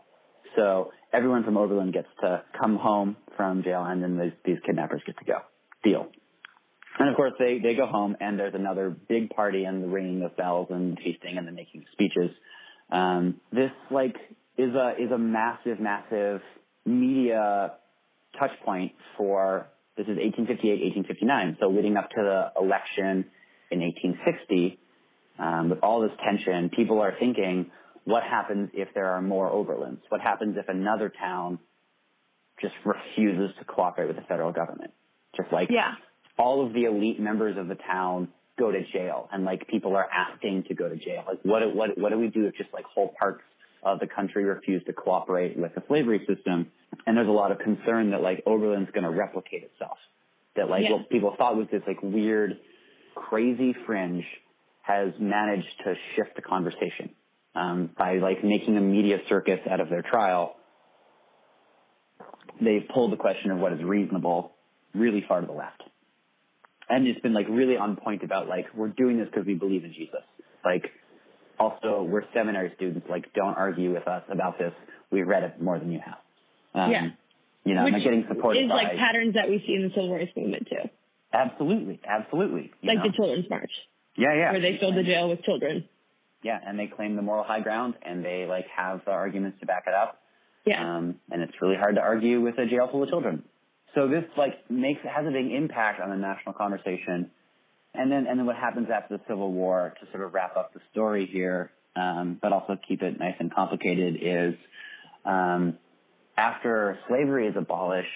So 0.57 0.91
everyone 1.13 1.45
from 1.45 1.57
Oberlin 1.57 1.93
gets 1.93 2.09
to 2.23 2.43
come 2.61 2.77
home 2.77 3.17
from 3.37 3.63
jail 3.63 3.85
and 3.85 4.03
then 4.03 4.19
these, 4.19 4.33
these 4.45 4.59
kidnappers 4.67 5.03
get 5.07 5.19
to 5.19 5.25
go. 5.25 5.39
Deal. 5.85 6.07
And 6.99 7.09
of 7.09 7.17
course 7.17 7.33
they, 7.39 7.59
they 7.63 7.75
go 7.75 7.87
home 7.87 8.17
and 8.21 8.39
there's 8.39 8.55
another 8.55 8.91
big 8.91 9.31
party 9.31 9.65
and 9.65 9.83
the 9.83 9.89
ringing 9.89 10.23
of 10.23 10.37
bells 10.37 10.69
and 10.71 10.99
feasting 10.99 11.39
and 11.39 11.47
the 11.47 11.53
making 11.53 11.85
speeches. 11.93 12.31
Um, 12.91 13.41
this 13.53 13.71
like 13.91 14.17
is 14.59 14.75
a, 14.75 14.95
is 14.99 15.11
a 15.13 15.19
massive, 15.19 15.79
massive 15.79 16.41
media 16.87 17.73
touch 18.39 18.51
point 18.65 18.93
for 19.17 19.67
this 19.97 20.05
is 20.05 20.17
1858, 20.17 21.05
1859. 21.05 21.57
So 21.61 21.69
leading 21.69 21.97
up 21.97 22.09
to 22.11 22.17
the 22.17 22.53
election 22.61 23.27
in 23.71 23.81
1860, 23.81 24.79
um, 25.39 25.71
with 25.71 25.81
all 25.83 26.01
this 26.01 26.13
tension, 26.25 26.71
people 26.71 27.01
are 27.01 27.15
thinking, 27.19 27.71
what 28.05 28.23
happens 28.23 28.71
if 28.73 28.89
there 28.95 29.07
are 29.07 29.23
more 29.23 29.51
Oberlins? 29.51 30.01
What 30.09 30.21
happens 30.21 30.57
if 30.59 30.69
another 30.69 31.13
town 31.21 31.59
just 32.61 32.75
refuses 32.85 33.55
to 33.59 33.65
cooperate 33.65 34.07
with 34.07 34.17
the 34.17 34.23
federal 34.23 34.53
government? 34.53 34.93
Just 35.37 35.53
like 35.53 35.69
yeah. 35.71 35.95
all 36.39 36.67
of 36.67 36.73
the 36.73 36.85
elite 36.85 37.21
members 37.21 37.57
of 37.57 37.69
the 37.69 37.77
town 37.77 38.29
go 38.59 38.71
to 38.71 38.81
jail, 38.93 39.29
and 39.33 39.45
like 39.45 39.67
people 39.69 39.97
are 39.97 40.07
asking 40.11 40.65
to 40.69 40.75
go 40.75 40.89
to 40.89 40.97
jail. 40.97 41.25
Like, 41.27 41.41
what 41.43 41.75
what 41.75 41.97
what 41.97 42.11
do 42.11 42.19
we 42.19 42.29
do 42.29 42.47
if 42.47 42.55
just 42.57 42.73
like 42.73 42.85
whole 42.85 43.15
parts 43.19 43.43
of 43.83 44.01
the 44.01 44.07
country 44.07 44.45
refuse 44.45 44.83
to 44.85 44.93
cooperate 44.93 45.57
with 45.57 45.75
the 45.75 45.83
slavery 45.89 46.21
system? 46.27 46.71
And 47.07 47.17
there's 47.17 47.29
a 47.29 47.33
lot 47.33 47.53
of 47.53 47.59
concern 47.59 48.11
that 48.11 48.23
like 48.23 48.43
Oberlin's 48.47 48.91
going 48.93 49.05
to 49.05 49.11
replicate 49.11 49.65
itself. 49.65 49.99
That 50.57 50.69
like 50.69 50.83
Yeah. 50.85 50.97
what 50.97 51.11
people 51.11 51.35
thought 51.39 51.57
was 51.57 51.69
this 51.71 51.83
like 51.87 52.03
weird, 52.03 52.59
crazy 53.15 53.75
fringe 53.87 54.25
has 54.83 55.13
managed 55.19 55.69
to 55.85 55.95
shift 56.17 56.37
the 56.37 56.43
conversation 56.43 57.11
um, 57.55 57.91
by 57.97 58.17
like 58.17 58.43
making 58.43 58.77
a 58.77 58.81
media 58.81 59.19
circus 59.29 59.61
out 59.71 59.81
of 59.81 59.89
their 59.89 60.03
trial. 60.03 60.57
They've 62.61 62.87
pulled 62.93 63.13
the 63.13 63.17
question 63.17 63.51
of 63.51 63.59
what 63.59 63.73
is 63.73 63.81
reasonable 63.83 64.53
really 64.95 65.25
far 65.29 65.41
to 65.41 65.47
the 65.47 65.53
left 65.53 65.83
and 66.91 67.07
it's 67.07 67.21
been 67.21 67.33
like 67.33 67.47
really 67.49 67.77
on 67.77 67.97
point 67.97 68.23
about 68.25 68.49
like 68.49 68.67
we're 68.75 68.89
doing 68.89 69.17
this 69.19 69.29
because 69.31 69.47
we 69.47 69.55
believe 69.55 69.85
in 69.85 69.93
Jesus. 69.93 70.23
Like 70.65 70.91
also 71.61 72.03
we're 72.03 72.25
seminary 72.35 72.73
students. 72.77 73.07
Like 73.09 73.33
don't 73.35 73.55
argue 73.55 73.93
with 73.93 74.09
us 74.09 74.23
about 74.31 74.59
this. 74.59 74.73
We 75.13 75.23
read 75.23 75.45
it 75.45 75.61
more 75.61 75.79
than 75.79 75.93
you 75.93 76.01
have. 76.05 76.19
Um, 76.75 76.91
Yeah. 76.91 77.09
You 77.63 77.75
know, 77.75 77.85
Which 77.85 78.03
getting 78.03 78.25
supported 78.27 78.65
is 78.65 78.71
by 78.71 78.77
like 78.77 78.97
patterns 78.97 79.35
that 79.35 79.49
we 79.51 79.63
see 79.67 79.75
in 79.75 79.83
the 79.83 79.91
civil 79.91 80.15
rights 80.15 80.33
movement 80.35 80.67
too, 80.71 80.89
absolutely, 81.31 82.01
absolutely. 82.09 82.73
like 82.83 82.97
know? 82.97 83.03
the 83.05 83.13
Children's 83.15 83.51
March, 83.51 83.71
yeah, 84.17 84.33
yeah. 84.33 84.53
where 84.53 84.63
they 84.63 84.79
filled 84.81 84.97
the 84.97 85.03
jail 85.03 85.29
with 85.29 85.43
children. 85.45 85.85
Yeah, 86.43 86.59
and 86.67 86.79
they 86.79 86.87
claim 86.87 87.17
the 87.17 87.23
moral 87.23 87.45
high 87.45 87.61
ground, 87.61 87.97
and 88.03 88.25
they 88.25 88.47
like 88.49 88.65
have 88.75 89.05
the 89.05 89.11
arguments 89.11 89.61
to 89.61 89.67
back 89.67 89.85
it 89.87 89.93
up. 89.93 90.23
Yeah. 90.65 90.81
Um, 90.81 91.17
and 91.31 91.43
it's 91.43 91.53
really 91.61 91.77
hard 91.77 91.97
to 91.97 92.01
argue 92.01 92.41
with 92.41 92.57
a 92.59 92.65
jail 92.65 92.89
full 92.91 93.03
of 93.03 93.11
children. 93.11 93.43
So 93.95 94.09
this 94.09 94.25
like 94.39 94.71
makes 94.71 95.01
has 95.03 95.27
a 95.27 95.31
big 95.31 95.53
impact 95.53 96.01
on 96.01 96.09
the 96.09 96.17
national 96.17 96.55
conversation. 96.55 97.31
And 97.95 98.11
then 98.11 98.27
and 98.29 98.39
then 98.39 98.47
what 98.47 98.57
happens 98.57 98.89
after 98.95 99.17
the 99.17 99.23
Civil 99.29 99.53
War 99.53 99.95
to 100.01 100.11
sort 100.13 100.25
of 100.25 100.33
wrap 100.33 100.57
up 100.57 100.73
the 100.73 100.81
story 100.93 101.27
here, 101.31 101.73
um, 101.97 102.39
but 102.41 102.53
also 102.53 102.79
keep 102.87 103.03
it 103.03 103.19
nice 103.19 103.35
and 103.41 103.53
complicated 103.53 104.17
is 104.23 104.55
um, 105.25 105.77
after 106.37 106.99
slavery 107.09 107.49
is 107.49 107.55
abolished, 107.57 108.07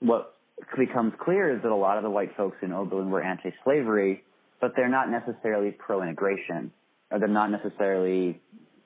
what 0.00 0.34
becomes 0.76 1.12
clear 1.22 1.54
is 1.54 1.62
that 1.62 1.70
a 1.70 1.76
lot 1.76 1.98
of 1.98 2.02
the 2.02 2.10
white 2.10 2.36
folks 2.36 2.56
in 2.62 2.72
Oberlin 2.72 3.10
were 3.10 3.22
anti-slavery, 3.22 4.24
but 4.60 4.72
they're 4.74 4.88
not 4.88 5.08
necessarily 5.10 5.70
pro-integration, 5.70 6.72
or 7.10 7.18
they're 7.18 7.28
not 7.28 7.50
necessarily 7.50 8.40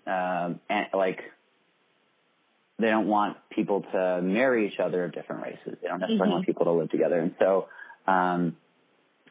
an- 0.07 0.61
like 0.93 1.21
they 2.79 2.89
don't 2.89 3.07
want 3.07 3.37
people 3.51 3.83
to 3.93 4.21
marry 4.23 4.67
each 4.67 4.81
other 4.81 5.05
of 5.05 5.13
different 5.13 5.43
races. 5.43 5.79
They 5.81 5.89
don't 5.89 6.01
necessarily 6.01 6.29
Mhm. 6.31 6.33
want 6.33 6.47
people 6.47 6.65
to 6.65 6.73
live 6.73 6.91
together. 6.91 7.21
And 7.21 7.35
so 7.39 7.69
um, 8.09 8.57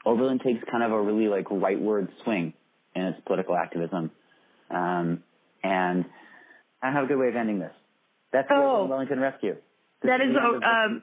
Oberlin 0.05 0.39
takes 0.39 0.63
kind 0.69 0.83
of 0.83 0.91
a 0.91 1.01
really 1.01 1.27
like 1.27 1.45
rightward 1.45 2.07
swing 2.23 2.53
in 2.95 3.03
its 3.03 3.19
political 3.25 3.55
activism. 3.55 4.11
Um, 4.69 5.23
and 5.63 6.05
I 6.81 6.91
have 6.91 7.03
a 7.03 7.07
good 7.07 7.17
way 7.17 7.27
of 7.27 7.35
ending 7.35 7.59
this. 7.59 7.73
That's 8.31 8.47
the 8.49 8.55
Oh. 8.55 8.85
Wellington 8.85 9.19
Rescue. 9.19 9.55
This 10.01 10.09
That 10.09 10.21
is, 10.21 10.33
the 10.33 10.39
end 10.41 10.55
of 10.55 10.61
the- 10.61 10.69
um, 10.69 11.01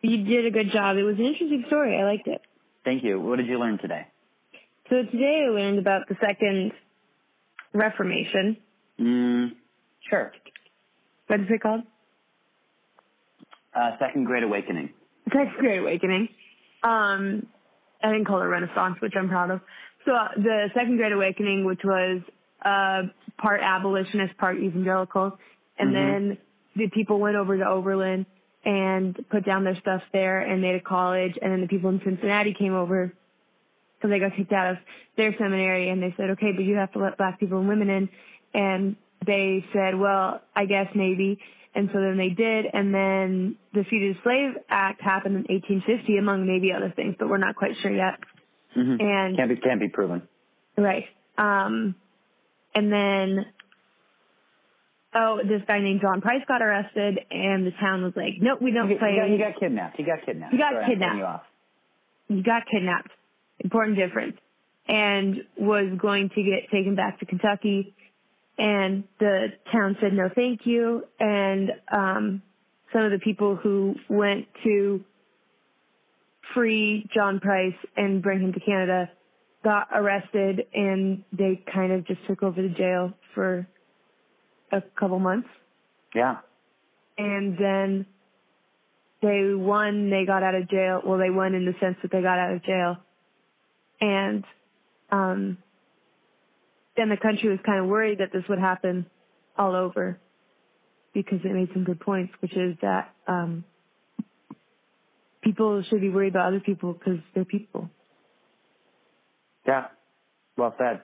you 0.00 0.24
did 0.24 0.46
a 0.46 0.50
good 0.50 0.70
job. 0.72 0.96
It 0.96 1.02
was 1.02 1.18
an 1.18 1.24
interesting 1.26 1.64
story. 1.66 1.98
I 1.98 2.04
liked 2.04 2.26
it. 2.26 2.40
Thank 2.84 3.04
you. 3.04 3.20
What 3.20 3.36
did 3.36 3.46
you 3.46 3.58
learn 3.58 3.78
today? 3.78 4.06
So 4.88 5.02
today 5.04 5.44
I 5.46 5.50
learned 5.50 5.78
about 5.78 6.08
the 6.08 6.16
Second 6.22 6.72
Reformation. 7.74 8.56
Mm, 8.98 9.54
sure. 10.08 10.32
What 11.26 11.40
is 11.40 11.46
it 11.50 11.60
called? 11.60 11.82
Uh, 13.74 13.96
Second 13.98 14.24
Great 14.24 14.42
Awakening. 14.42 14.90
Second 15.32 15.52
Great 15.58 15.78
Awakening. 15.78 16.28
Um, 16.82 17.46
I 18.02 18.08
didn't 18.12 18.26
call 18.26 18.40
it 18.40 18.46
Renaissance, 18.46 19.00
which 19.00 19.12
I'm 19.16 19.28
proud 19.28 19.50
of. 19.50 19.60
So 20.06 20.12
uh, 20.12 20.28
the 20.36 20.70
Second 20.74 20.96
Great 20.96 21.12
Awakening, 21.12 21.64
which 21.64 21.80
was 21.84 22.22
uh, 22.64 23.02
part 23.38 23.60
abolitionist, 23.62 24.36
part 24.38 24.58
evangelical, 24.58 25.38
and 25.78 25.90
Mhm. 25.90 25.92
then 25.94 26.38
the 26.76 26.88
people 26.88 27.18
went 27.20 27.36
over 27.36 27.56
to 27.56 27.66
Overland 27.66 28.26
and 28.64 29.16
put 29.30 29.44
down 29.44 29.64
their 29.64 29.76
stuff 29.76 30.02
there 30.12 30.40
and 30.40 30.60
made 30.60 30.74
a 30.74 30.80
college, 30.80 31.38
and 31.40 31.52
then 31.52 31.60
the 31.60 31.66
people 31.68 31.90
in 31.90 32.00
Cincinnati 32.04 32.54
came 32.54 32.74
over 32.74 33.12
because 33.96 34.10
they 34.10 34.18
got 34.18 34.34
kicked 34.34 34.52
out 34.52 34.72
of 34.72 34.78
their 35.16 35.34
seminary, 35.36 35.88
and 35.90 36.02
they 36.02 36.14
said, 36.16 36.30
okay, 36.30 36.52
but 36.52 36.64
you 36.64 36.76
have 36.76 36.92
to 36.92 36.98
let 36.98 37.16
black 37.18 37.38
people 37.40 37.58
and 37.58 37.68
women 37.68 37.90
in, 37.90 38.08
and 38.54 38.96
they 39.26 39.64
said, 39.72 39.94
well, 39.98 40.40
I 40.56 40.64
guess 40.66 40.88
maybe. 40.94 41.38
And 41.74 41.88
so 41.92 42.00
then 42.00 42.18
they 42.18 42.30
did, 42.30 42.66
and 42.72 42.92
then 42.92 43.56
the 43.72 43.84
Fugitive 43.84 44.16
Slave 44.24 44.54
Act 44.68 45.00
happened 45.00 45.36
in 45.36 45.42
1850, 45.54 46.16
among 46.18 46.44
maybe 46.46 46.72
other 46.72 46.92
things, 46.94 47.14
but 47.18 47.28
we're 47.28 47.38
not 47.38 47.54
quite 47.54 47.72
sure 47.80 47.92
yet. 47.92 48.18
Mm-hmm. 48.76 49.00
And 49.00 49.36
Can't 49.36 49.48
be 49.48 49.56
can't 49.56 49.80
be 49.80 49.88
proven. 49.88 50.22
right, 50.76 51.04
um, 51.38 51.94
and 52.74 52.92
then 52.92 53.46
oh, 55.14 55.38
this 55.42 55.62
guy 55.66 55.80
named 55.80 56.00
John 56.00 56.20
Price 56.20 56.42
got 56.46 56.62
arrested, 56.62 57.18
and 57.30 57.66
the 57.66 57.72
town 57.80 58.02
was 58.02 58.12
like, 58.16 58.34
nope, 58.40 58.60
we 58.60 58.70
don't 58.72 58.88
play. 58.98 59.16
got, 59.16 59.28
he 59.28 59.38
got 59.38 59.58
kidnapped. 59.60 59.96
He 59.96 60.02
got 60.04 60.24
kidnapped. 60.24 60.52
He 60.52 60.58
got 60.58 60.72
Sorry, 60.72 60.86
kidnapped. 60.88 61.16
You 61.18 61.24
off. 61.24 61.42
he 62.28 62.42
got 62.42 62.62
kidnapped. 62.70 63.10
Important 63.60 63.96
difference. 63.96 64.36
And 64.88 65.42
was 65.56 65.96
going 66.00 66.30
to 66.30 66.42
get 66.42 66.70
taken 66.72 66.94
back 66.96 67.20
to 67.20 67.26
Kentucky. 67.26 67.94
And 68.60 69.04
the 69.18 69.46
town 69.72 69.96
said 70.00 70.12
no 70.12 70.28
thank 70.34 70.60
you. 70.66 71.04
And 71.18 71.70
um 71.96 72.42
some 72.92 73.02
of 73.02 73.10
the 73.10 73.18
people 73.18 73.56
who 73.56 73.94
went 74.08 74.46
to 74.64 75.04
free 76.54 77.08
John 77.14 77.40
Price 77.40 77.74
and 77.96 78.22
bring 78.22 78.40
him 78.40 78.52
to 78.52 78.60
Canada 78.60 79.10
got 79.62 79.88
arrested 79.92 80.66
and 80.74 81.22
they 81.32 81.62
kind 81.72 81.92
of 81.92 82.06
just 82.06 82.20
took 82.26 82.42
over 82.42 82.60
the 82.60 82.68
jail 82.68 83.12
for 83.34 83.66
a 84.72 84.82
couple 84.98 85.18
months. 85.18 85.48
Yeah. 86.14 86.38
And 87.18 87.56
then 87.58 88.06
they 89.22 89.52
won, 89.54 90.10
they 90.10 90.24
got 90.24 90.42
out 90.42 90.54
of 90.54 90.68
jail. 90.68 91.02
Well, 91.04 91.18
they 91.18 91.30
won 91.30 91.54
in 91.54 91.66
the 91.66 91.74
sense 91.78 91.96
that 92.02 92.10
they 92.10 92.22
got 92.22 92.38
out 92.38 92.54
of 92.54 92.64
jail 92.64 92.96
and 94.00 94.44
um, 95.12 95.58
then 97.00 97.08
the 97.08 97.16
country 97.16 97.48
was 97.48 97.58
kind 97.64 97.80
of 97.80 97.86
worried 97.86 98.18
that 98.18 98.30
this 98.30 98.44
would 98.50 98.58
happen 98.58 99.06
all 99.56 99.74
over 99.74 100.18
because 101.14 101.38
it 101.42 101.52
made 101.52 101.70
some 101.72 101.82
good 101.82 101.98
points, 101.98 102.32
which 102.40 102.52
is 102.52 102.76
that 102.82 103.14
um, 103.26 103.64
people 105.42 105.82
should 105.88 106.02
be 106.02 106.10
worried 106.10 106.34
about 106.34 106.48
other 106.48 106.60
people 106.60 106.92
because 106.92 107.18
they're 107.34 107.46
people. 107.46 107.88
Yeah. 109.66 109.86
Well 110.58 110.74
said. 110.76 111.00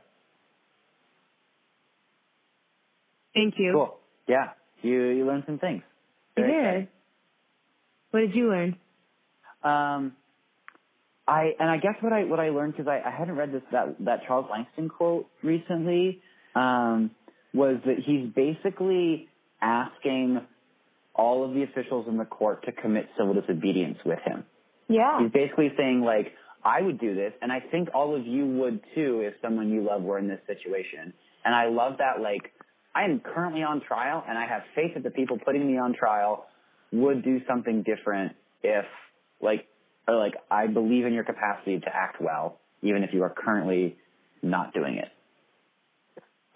Thank 3.35 3.54
you. 3.56 3.72
Cool. 3.72 3.98
Yeah. 4.28 4.50
You 4.82 5.02
you 5.02 5.26
learned 5.26 5.44
some 5.46 5.59
things. 5.59 5.82
You 6.37 6.42
Very 6.42 6.52
did. 6.52 6.64
exciting. 6.64 6.88
What 8.11 8.20
did 8.20 8.35
you 8.35 8.50
learn? 8.50 8.76
Um, 9.62 10.12
I 11.29 11.51
and 11.59 11.69
I 11.69 11.79
guess 11.79 11.95
what 12.01 12.12
I 12.12 12.25
what 12.25 12.39
I 12.39 12.51
learned 12.51 12.77
because 12.77 12.89
I, 12.89 13.01
I 13.07 13.11
hadn't 13.11 13.37
read 13.37 13.53
this 13.53 13.62
that 13.73 13.97
that 14.01 14.21
Charles 14.27 14.47
Langston 14.51 14.89
quote 14.89 15.27
recently 15.43 16.21
um, 16.55 17.11
was 17.53 17.77
that 17.85 17.97
he's 18.05 18.29
basically 18.35 19.29
asking 19.61 20.41
all 21.15 21.45
of 21.45 21.55
the 21.55 21.62
officials 21.62 22.07
in 22.09 22.17
the 22.19 22.25
court 22.25 22.65
to 22.67 22.73
commit 22.73 23.09
civil 23.19 23.35
disobedience 23.35 23.99
with 24.05 24.19
him. 24.25 24.45
Yeah. 24.89 25.21
He's 25.21 25.33
basically 25.33 25.73
saying 25.77 26.03
like 26.03 26.33
I 26.65 26.83
would 26.83 27.01
do 27.01 27.15
this, 27.15 27.33
and 27.43 27.51
I 27.51 27.61
think 27.61 27.89
all 27.95 28.15
of 28.15 28.27
you 28.27 28.47
would 28.47 28.81
too 28.95 29.23
if 29.25 29.35
someone 29.43 29.71
you 29.71 29.83
love 29.83 30.03
were 30.03 30.19
in 30.19 30.29
this 30.29 30.41
situation. 30.47 31.12
And 31.45 31.55
I 31.55 31.69
love 31.69 31.99
that 31.99 32.21
like 32.21 32.53
I 32.95 33.05
am 33.05 33.21
currently 33.21 33.62
on 33.62 33.81
trial, 33.81 34.25
and 34.29 34.39
I 34.39 34.47
have 34.47 34.62
faith 34.75 34.95
that 34.95 35.03
the 35.03 35.11
people 35.11 35.39
putting 35.45 35.67
me 35.67 35.77
on 35.79 35.93
trial 35.93 36.47
would 36.93 37.25
do 37.25 37.41
something 37.49 37.83
different 37.83 38.37
if 38.62 38.85
like 39.41 39.67
or 40.09 40.16
like 40.16 40.35
I 40.51 40.66
believe 40.66 41.07
in 41.07 41.12
your 41.12 41.25
capacity 41.25 41.79
to 41.81 41.95
act 41.95 42.21
well, 42.21 42.59
even 42.83 43.03
if 43.03 43.12
you 43.12 43.23
are 43.23 43.31
currently 43.31 43.97
not 44.42 44.73
doing 44.75 44.97
it. 44.97 45.09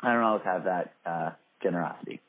I 0.01 0.13
don't 0.13 0.23
always 0.23 0.45
have 0.45 0.65
that 0.65 0.95
uh, 1.05 1.31
generosity. 1.63 2.21